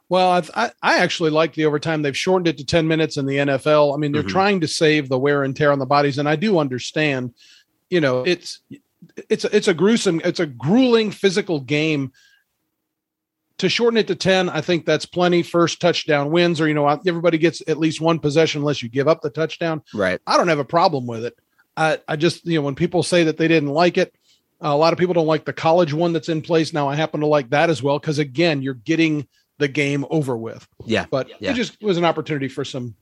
Well, 0.08 0.30
I, 0.30 0.42
I, 0.66 0.70
I 0.82 0.98
actually 0.98 1.30
like 1.30 1.54
the 1.54 1.64
overtime. 1.64 2.02
They've 2.02 2.16
shortened 2.16 2.46
it 2.48 2.58
to 2.58 2.64
10 2.64 2.86
minutes 2.86 3.16
in 3.16 3.26
the 3.26 3.38
NFL. 3.38 3.92
I 3.94 3.96
mean, 3.98 4.12
they're 4.12 4.22
Mhm. 4.22 4.28
trying 4.28 4.60
to 4.60 4.68
save 4.68 5.08
the 5.08 5.18
wear 5.18 5.42
and 5.42 5.56
tear 5.56 5.72
on 5.72 5.78
the 5.80 5.86
bodies. 5.86 6.18
And 6.18 6.28
I 6.28 6.36
do 6.36 6.58
understand, 6.58 7.34
you 7.90 8.00
know, 8.00 8.22
it's, 8.22 8.60
it's, 9.28 9.44
a- 9.44 9.56
it's 9.56 9.66
a 9.68 9.74
gruesome, 9.74 10.20
it's 10.24 10.38
a 10.40 10.46
grueling 10.46 11.10
physical 11.10 11.60
game. 11.60 12.12
To 13.58 13.68
shorten 13.70 13.96
it 13.96 14.06
to 14.08 14.14
10, 14.14 14.50
I 14.50 14.60
think 14.60 14.84
that's 14.84 15.06
plenty. 15.06 15.42
First 15.42 15.80
touchdown 15.80 16.30
wins, 16.30 16.60
or, 16.60 16.68
you 16.68 16.74
know, 16.74 16.86
everybody 17.06 17.38
gets 17.38 17.62
at 17.66 17.78
least 17.78 18.02
one 18.02 18.18
possession 18.18 18.60
unless 18.60 18.82
you 18.82 18.88
give 18.90 19.08
up 19.08 19.22
the 19.22 19.30
touchdown. 19.30 19.82
right 19.94 20.20
I 20.26 20.36
don't 20.36 20.48
have 20.48 20.58
a 20.58 20.64
problem 20.64 21.06
with 21.06 21.24
it. 21.24 21.38
I, 21.74 21.98
I 22.06 22.16
just, 22.16 22.44
you 22.46 22.56
know, 22.58 22.62
when 22.62 22.74
people 22.74 23.02
say 23.02 23.24
that 23.24 23.38
they 23.38 23.48
didn't 23.48 23.70
like 23.70 23.96
it, 23.96 24.14
a 24.60 24.76
lot 24.76 24.92
of 24.92 24.98
people 24.98 25.14
don't 25.14 25.26
like 25.26 25.46
the 25.46 25.52
college 25.54 25.94
one 25.94 26.12
that's 26.12 26.28
in 26.28 26.42
place 26.42 26.72
now. 26.74 26.86
I 26.86 26.96
happen 26.96 27.20
to 27.20 27.26
like 27.26 27.48
that 27.50 27.70
as 27.70 27.82
well 27.82 27.98
because 27.98 28.18
again, 28.18 28.60
you're 28.60 28.74
getting 28.74 29.26
the 29.58 29.68
game 29.68 30.04
over 30.10 30.36
with. 30.36 30.66
yeah 30.84 31.06
But 31.10 31.28
Yeah. 31.40 31.52
it 31.52 31.54
just 31.54 31.80
was 31.82 31.96
an 31.96 32.04
opportunity 32.04 32.48
for 32.48 32.64
some, 32.64 32.94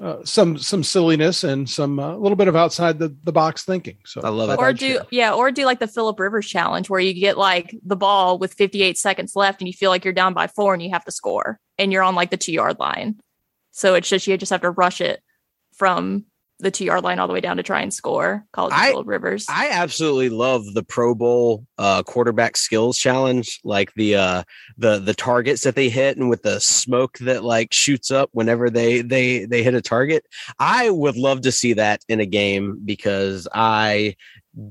uh, 0.00 0.18
some, 0.24 0.56
some 0.58 0.84
silliness 0.84 1.42
and 1.42 1.68
some 1.68 1.98
a 1.98 2.16
little 2.16 2.36
bit 2.36 2.48
of 2.48 2.54
outside 2.54 2.98
the, 2.98 3.16
the 3.24 3.32
box 3.32 3.64
thinking. 3.64 3.96
So 4.04 4.20
I 4.22 4.28
love 4.28 4.50
it. 4.50 4.58
or 4.58 4.72
do 4.72 4.94
share. 4.94 5.02
yeah 5.10 5.32
or 5.34 5.50
do 5.50 5.64
like 5.64 5.80
the 5.80 5.88
philip 5.88 6.20
rivers 6.20 6.46
challenge 6.46 6.88
where 6.90 7.00
you 7.00 7.12
get 7.14 7.36
like 7.38 7.74
the 7.84 7.96
ball 7.96 8.38
with 8.38 8.52
58 8.54 8.96
seconds 8.98 9.34
left 9.34 9.60
and 9.60 9.68
you 9.68 9.72
feel 9.72 9.90
like 9.90 10.04
you're 10.04 10.14
down 10.14 10.32
by 10.34 10.46
four 10.46 10.74
and 10.74 10.82
you 10.82 10.90
have 10.90 11.04
to 11.06 11.10
score 11.10 11.58
and 11.78 11.92
you're 11.92 12.02
on 12.04 12.14
like 12.14 12.30
the 12.30 12.36
two 12.36 12.52
yard 12.52 12.78
line 12.78 13.18
so 13.72 13.94
it's 13.94 14.08
just 14.08 14.26
you 14.26 14.36
just 14.36 14.50
have 14.50 14.60
to 14.60 14.70
rush 14.70 15.00
it 15.00 15.22
from 15.74 16.24
the 16.60 16.70
two 16.70 16.84
yard 16.84 17.02
line 17.02 17.18
all 17.18 17.26
the 17.26 17.32
way 17.32 17.40
down 17.40 17.56
to 17.56 17.62
try 17.62 17.80
and 17.80 17.92
score 17.92 18.46
the 18.54 18.68
I- 18.70 18.90
philip 18.90 19.06
rivers 19.06 19.46
I 19.48 19.70
absolutely 19.70 20.28
love 20.28 20.64
the 20.74 20.82
Pro 20.82 21.14
Bowl 21.14 21.66
uh, 21.78 22.02
quarterback 22.02 22.56
skills 22.56 22.98
challenge, 22.98 23.60
like 23.64 23.92
the 23.94 24.16
uh, 24.16 24.42
the 24.76 24.98
the 24.98 25.14
targets 25.14 25.64
that 25.64 25.74
they 25.74 25.88
hit, 25.88 26.16
and 26.16 26.28
with 26.28 26.42
the 26.42 26.60
smoke 26.60 27.18
that 27.18 27.42
like 27.44 27.72
shoots 27.72 28.10
up 28.10 28.28
whenever 28.32 28.70
they 28.70 29.02
they 29.02 29.44
they 29.44 29.62
hit 29.62 29.74
a 29.74 29.80
target. 29.80 30.24
I 30.58 30.90
would 30.90 31.16
love 31.16 31.42
to 31.42 31.52
see 31.52 31.72
that 31.74 32.02
in 32.08 32.20
a 32.20 32.26
game 32.26 32.80
because 32.84 33.48
I, 33.54 34.16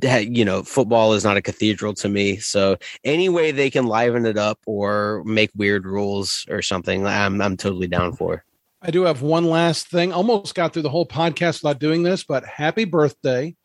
you 0.01 0.45
know, 0.45 0.63
football 0.63 1.13
is 1.13 1.23
not 1.23 1.37
a 1.37 1.41
cathedral 1.41 1.93
to 1.95 2.09
me. 2.09 2.37
So 2.37 2.77
any 3.03 3.29
way 3.29 3.51
they 3.51 3.69
can 3.69 3.85
liven 3.85 4.25
it 4.25 4.37
up 4.37 4.59
or 4.65 5.23
make 5.25 5.51
weird 5.55 5.85
rules 5.85 6.45
or 6.49 6.61
something, 6.61 7.05
I'm 7.05 7.41
I'm 7.41 7.57
totally 7.57 7.87
down 7.87 8.13
for. 8.13 8.43
I 8.81 8.91
do 8.91 9.03
have 9.03 9.21
one 9.21 9.45
last 9.45 9.87
thing. 9.87 10.13
Almost 10.13 10.55
got 10.55 10.73
through 10.73 10.83
the 10.83 10.89
whole 10.89 11.05
podcast 11.05 11.63
without 11.63 11.79
doing 11.79 12.03
this, 12.03 12.23
but 12.23 12.45
happy 12.45 12.85
birthday 12.85 13.55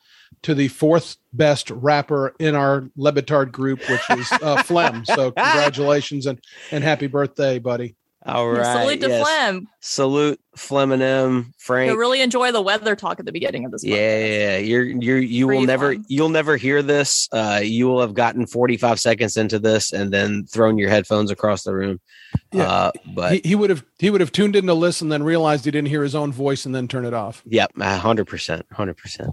to 0.42 0.54
the 0.54 0.68
fourth 0.68 1.16
best 1.32 1.70
rapper 1.70 2.34
in 2.40 2.54
our 2.54 2.88
Le 2.96 3.12
Batard 3.12 3.52
group, 3.52 3.78
which 3.88 4.10
is 4.10 4.30
uh, 4.32 4.62
Flem. 4.64 5.04
So 5.04 5.30
congratulations 5.30 6.26
and 6.26 6.40
and 6.70 6.82
happy 6.82 7.06
birthday, 7.06 7.58
buddy. 7.58 7.96
All 8.26 8.52
Yeah, 8.54 8.60
right, 8.60 8.82
salute 8.82 9.00
to 9.02 9.08
yes. 9.08 9.22
Flem. 9.22 9.68
Salute 9.80 10.40
Flem 10.56 10.92
and 10.92 11.02
M, 11.02 11.54
Frank. 11.58 11.88
You'll 11.88 11.98
really 11.98 12.20
enjoy 12.20 12.52
the 12.52 12.62
weather 12.62 12.94
talk 12.96 13.18
at 13.20 13.26
the 13.26 13.32
beginning 13.32 13.64
of 13.64 13.72
this. 13.72 13.84
Yeah, 13.84 13.96
yeah, 13.96 14.26
yeah. 14.26 14.58
you're 14.58 14.84
you're 14.84 15.18
you 15.18 15.46
will 15.46 15.58
Free 15.58 15.66
never 15.66 15.94
fun. 15.94 16.04
you'll 16.08 16.28
never 16.28 16.56
hear 16.56 16.82
this. 16.82 17.28
Uh, 17.32 17.60
you 17.62 17.86
will 17.86 18.00
have 18.00 18.14
gotten 18.14 18.46
45 18.46 19.00
seconds 19.00 19.36
into 19.36 19.58
this 19.58 19.92
and 19.92 20.12
then 20.12 20.44
thrown 20.46 20.78
your 20.78 20.90
headphones 20.90 21.30
across 21.30 21.64
the 21.64 21.74
room. 21.74 22.00
Yeah. 22.52 22.62
Uh, 22.64 22.90
but 23.14 23.32
He, 23.34 23.40
he 23.44 23.54
would 23.54 23.70
have 23.70 23.84
he 23.98 24.10
would 24.10 24.20
have 24.20 24.32
tuned 24.32 24.56
in 24.56 24.66
to 24.66 24.74
listen, 24.74 25.08
then 25.08 25.22
realized 25.22 25.64
he 25.64 25.70
didn't 25.70 25.88
hear 25.88 26.02
his 26.02 26.14
own 26.14 26.32
voice, 26.32 26.66
and 26.66 26.74
then 26.74 26.88
turn 26.88 27.04
it 27.04 27.14
off. 27.14 27.42
Yep, 27.46 27.72
a 27.80 27.96
hundred 27.98 28.26
percent, 28.26 28.66
hundred 28.72 28.96
percent. 28.96 29.30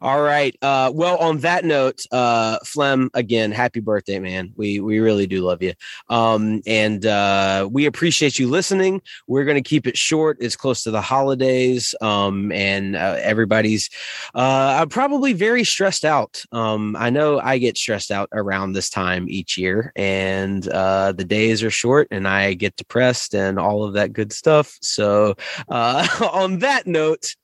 All 0.00 0.22
right. 0.22 0.56
Uh, 0.62 0.90
well, 0.94 1.16
on 1.18 1.38
that 1.38 1.64
note, 1.64 2.02
uh, 2.12 2.58
Flem, 2.64 3.10
again, 3.14 3.52
happy 3.52 3.80
birthday, 3.80 4.18
man. 4.18 4.52
We 4.56 4.80
we 4.80 4.98
really 4.98 5.26
do 5.26 5.42
love 5.42 5.62
you, 5.62 5.72
um, 6.08 6.62
and 6.66 7.04
uh, 7.06 7.68
we 7.70 7.86
appreciate 7.86 8.38
you 8.38 8.48
listening. 8.48 9.02
We're 9.26 9.44
going 9.44 9.62
to 9.62 9.68
keep 9.68 9.86
it 9.86 9.96
short. 9.96 10.36
It's 10.40 10.56
close 10.62 10.84
to 10.84 10.90
the 10.92 11.02
holidays, 11.02 11.94
um, 12.00 12.52
and 12.52 12.94
uh, 12.96 13.18
everybody's 13.20 13.90
uh, 14.34 14.86
probably 14.86 15.32
very 15.32 15.64
stressed 15.64 16.04
out. 16.04 16.42
Um, 16.52 16.96
I 16.96 17.10
know 17.10 17.40
I 17.40 17.58
get 17.58 17.76
stressed 17.76 18.12
out 18.12 18.28
around 18.32 18.72
this 18.72 18.88
time 18.88 19.26
each 19.28 19.58
year, 19.58 19.92
and 19.96 20.66
uh, 20.68 21.12
the 21.12 21.24
days 21.24 21.62
are 21.64 21.70
short, 21.70 22.06
and 22.12 22.28
I 22.28 22.54
get 22.54 22.76
depressed 22.76 23.34
and 23.34 23.58
all 23.58 23.82
of 23.82 23.94
that 23.94 24.12
good 24.12 24.32
stuff. 24.32 24.78
So, 24.80 25.34
uh, 25.68 26.06
on 26.32 26.60
that 26.60 26.86
note, 26.86 27.34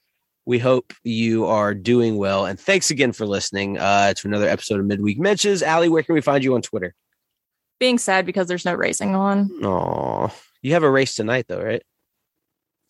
We 0.49 0.59
hope 0.59 0.95
you 1.05 1.45
are 1.45 1.75
doing 1.75 2.17
well. 2.17 2.47
And 2.47 2.59
thanks 2.59 2.91
again 2.91 3.13
for 3.13 3.27
listening 3.27 3.77
uh, 3.77 4.15
to 4.15 4.29
another 4.29 4.49
episode 4.49 4.81
of 4.81 4.87
Midweek 4.87 5.19
Mensches. 5.19 5.63
Allie, 5.63 5.91
where 5.91 6.03
can 6.03 6.15
we 6.15 6.23
find 6.23 6.43
you 6.43 6.55
on 6.55 6.63
Twitter? 6.63 6.95
Being 7.79 7.99
sad 7.99 8.25
because 8.25 8.49
there's 8.49 8.65
no 8.65 8.73
racing 8.73 9.15
on. 9.15 9.51
Oh, 9.63 10.33
you 10.63 10.73
have 10.73 10.85
a 10.85 10.91
race 10.91 11.15
tonight, 11.15 11.45
though, 11.49 11.63
right? 11.63 11.83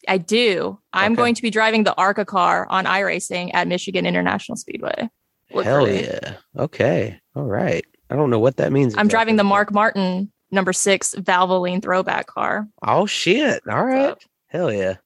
I 0.08 0.18
do. 0.18 0.78
I'm 0.92 1.12
Okay. 1.12 1.16
going 1.18 1.34
to 1.34 1.42
be 1.42 1.50
driving 1.50 1.84
the 1.84 1.94
ARCA 1.96 2.24
car 2.24 2.66
on 2.70 2.84
iRacing 2.86 3.50
at 3.54 3.68
Michigan 3.68 4.06
International 4.06 4.56
Speedway. 4.56 5.08
Look 5.52 5.64
Hell 5.64 5.88
yeah. 5.88 6.34
Okay. 6.58 7.20
All 7.36 7.44
right. 7.44 7.84
I 8.10 8.16
don't 8.16 8.30
know 8.30 8.38
what 8.38 8.56
that 8.56 8.72
means. 8.72 8.94
I'm 8.96 9.08
driving 9.08 9.36
the. 9.36 9.44
Mark 9.44 9.72
Martin 9.72 10.32
number 10.50 10.72
six 10.72 11.14
Valvoline 11.14 11.82
throwback 11.82 12.26
car. 12.26 12.66
Oh, 12.82 13.06
shit. 13.06 13.62
All 13.70 13.84
right. 13.84 14.20
So, 14.20 14.28
Hell 14.48 14.72
yeah. 14.72 14.96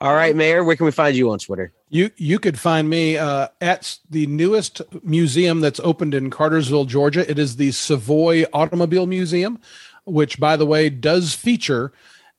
All 0.00 0.14
right, 0.14 0.36
Mayor, 0.36 0.62
where 0.62 0.76
can 0.76 0.86
we 0.86 0.92
find 0.92 1.16
you 1.16 1.30
on 1.32 1.40
Twitter? 1.40 1.72
You 1.88 2.10
you 2.16 2.38
could 2.38 2.56
find 2.58 2.88
me 2.88 3.18
uh, 3.18 3.48
at 3.60 3.98
the 4.08 4.26
newest 4.28 4.80
museum 5.02 5.60
that's 5.60 5.80
opened 5.80 6.14
in 6.14 6.30
Cartersville, 6.30 6.84
Georgia. 6.84 7.28
It 7.28 7.36
is 7.38 7.56
the 7.56 7.72
Savoy 7.72 8.44
Automobile 8.52 9.06
Museum, 9.06 9.58
which, 10.04 10.38
by 10.38 10.56
the 10.56 10.66
way, 10.66 10.88
does 10.88 11.34
feature 11.34 11.92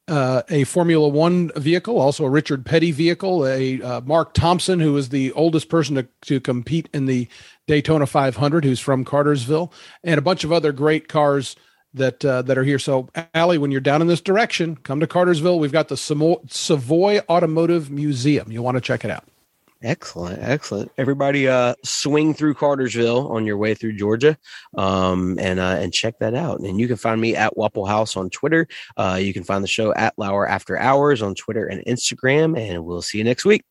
uh, 0.07 0.43
a 0.49 0.63
Formula 0.65 1.07
One 1.07 1.51
vehicle, 1.55 1.99
also 1.99 2.25
a 2.25 2.29
Richard 2.29 2.65
Petty 2.65 2.91
vehicle, 2.91 3.47
a 3.47 3.81
uh, 3.81 4.01
Mark 4.01 4.33
Thompson, 4.33 4.79
who 4.79 4.95
is 4.97 5.09
the 5.09 5.31
oldest 5.33 5.69
person 5.69 5.95
to, 5.95 6.07
to 6.23 6.39
compete 6.39 6.89
in 6.93 7.05
the 7.05 7.27
Daytona 7.67 8.05
500, 8.05 8.65
who's 8.65 8.79
from 8.79 9.05
Cartersville, 9.05 9.71
and 10.03 10.17
a 10.17 10.21
bunch 10.21 10.43
of 10.43 10.51
other 10.51 10.71
great 10.71 11.07
cars 11.07 11.55
that 11.93 12.23
uh, 12.25 12.41
that 12.41 12.57
are 12.57 12.63
here. 12.63 12.79
So, 12.79 13.09
Allie, 13.33 13.57
when 13.57 13.71
you're 13.71 13.81
down 13.81 14.01
in 14.01 14.07
this 14.07 14.21
direction, 14.21 14.75
come 14.77 14.99
to 14.99 15.07
Cartersville. 15.07 15.59
We've 15.59 15.71
got 15.71 15.87
the 15.87 15.97
Savoy 15.97 17.21
Automotive 17.29 17.91
Museum. 17.91 18.51
You'll 18.51 18.65
want 18.65 18.75
to 18.75 18.81
check 18.81 19.05
it 19.05 19.11
out. 19.11 19.25
Excellent, 19.83 20.41
excellent. 20.41 20.91
Everybody, 20.97 21.49
uh, 21.49 21.75
swing 21.83 22.33
through 22.33 22.53
Cartersville 22.53 23.27
on 23.27 23.45
your 23.45 23.57
way 23.57 23.73
through 23.73 23.97
Georgia, 23.97 24.37
um, 24.77 25.37
and 25.39 25.59
uh, 25.59 25.75
and 25.77 25.93
check 25.93 26.19
that 26.19 26.33
out. 26.33 26.61
And 26.61 26.79
you 26.79 26.87
can 26.87 26.95
find 26.95 27.19
me 27.19 27.35
at 27.35 27.57
Wapple 27.57 27.85
House 27.85 28.15
on 28.15 28.29
Twitter. 28.29 28.65
Uh, 28.95 29.19
you 29.21 29.33
can 29.33 29.43
find 29.43 29.61
the 29.61 29.67
show 29.67 29.93
at 29.95 30.13
Lauer 30.17 30.47
After 30.47 30.77
Hours 30.77 31.21
on 31.21 31.35
Twitter 31.35 31.67
and 31.67 31.83
Instagram. 31.85 32.57
And 32.57 32.85
we'll 32.85 33.01
see 33.01 33.17
you 33.17 33.25
next 33.25 33.43
week. 33.43 33.65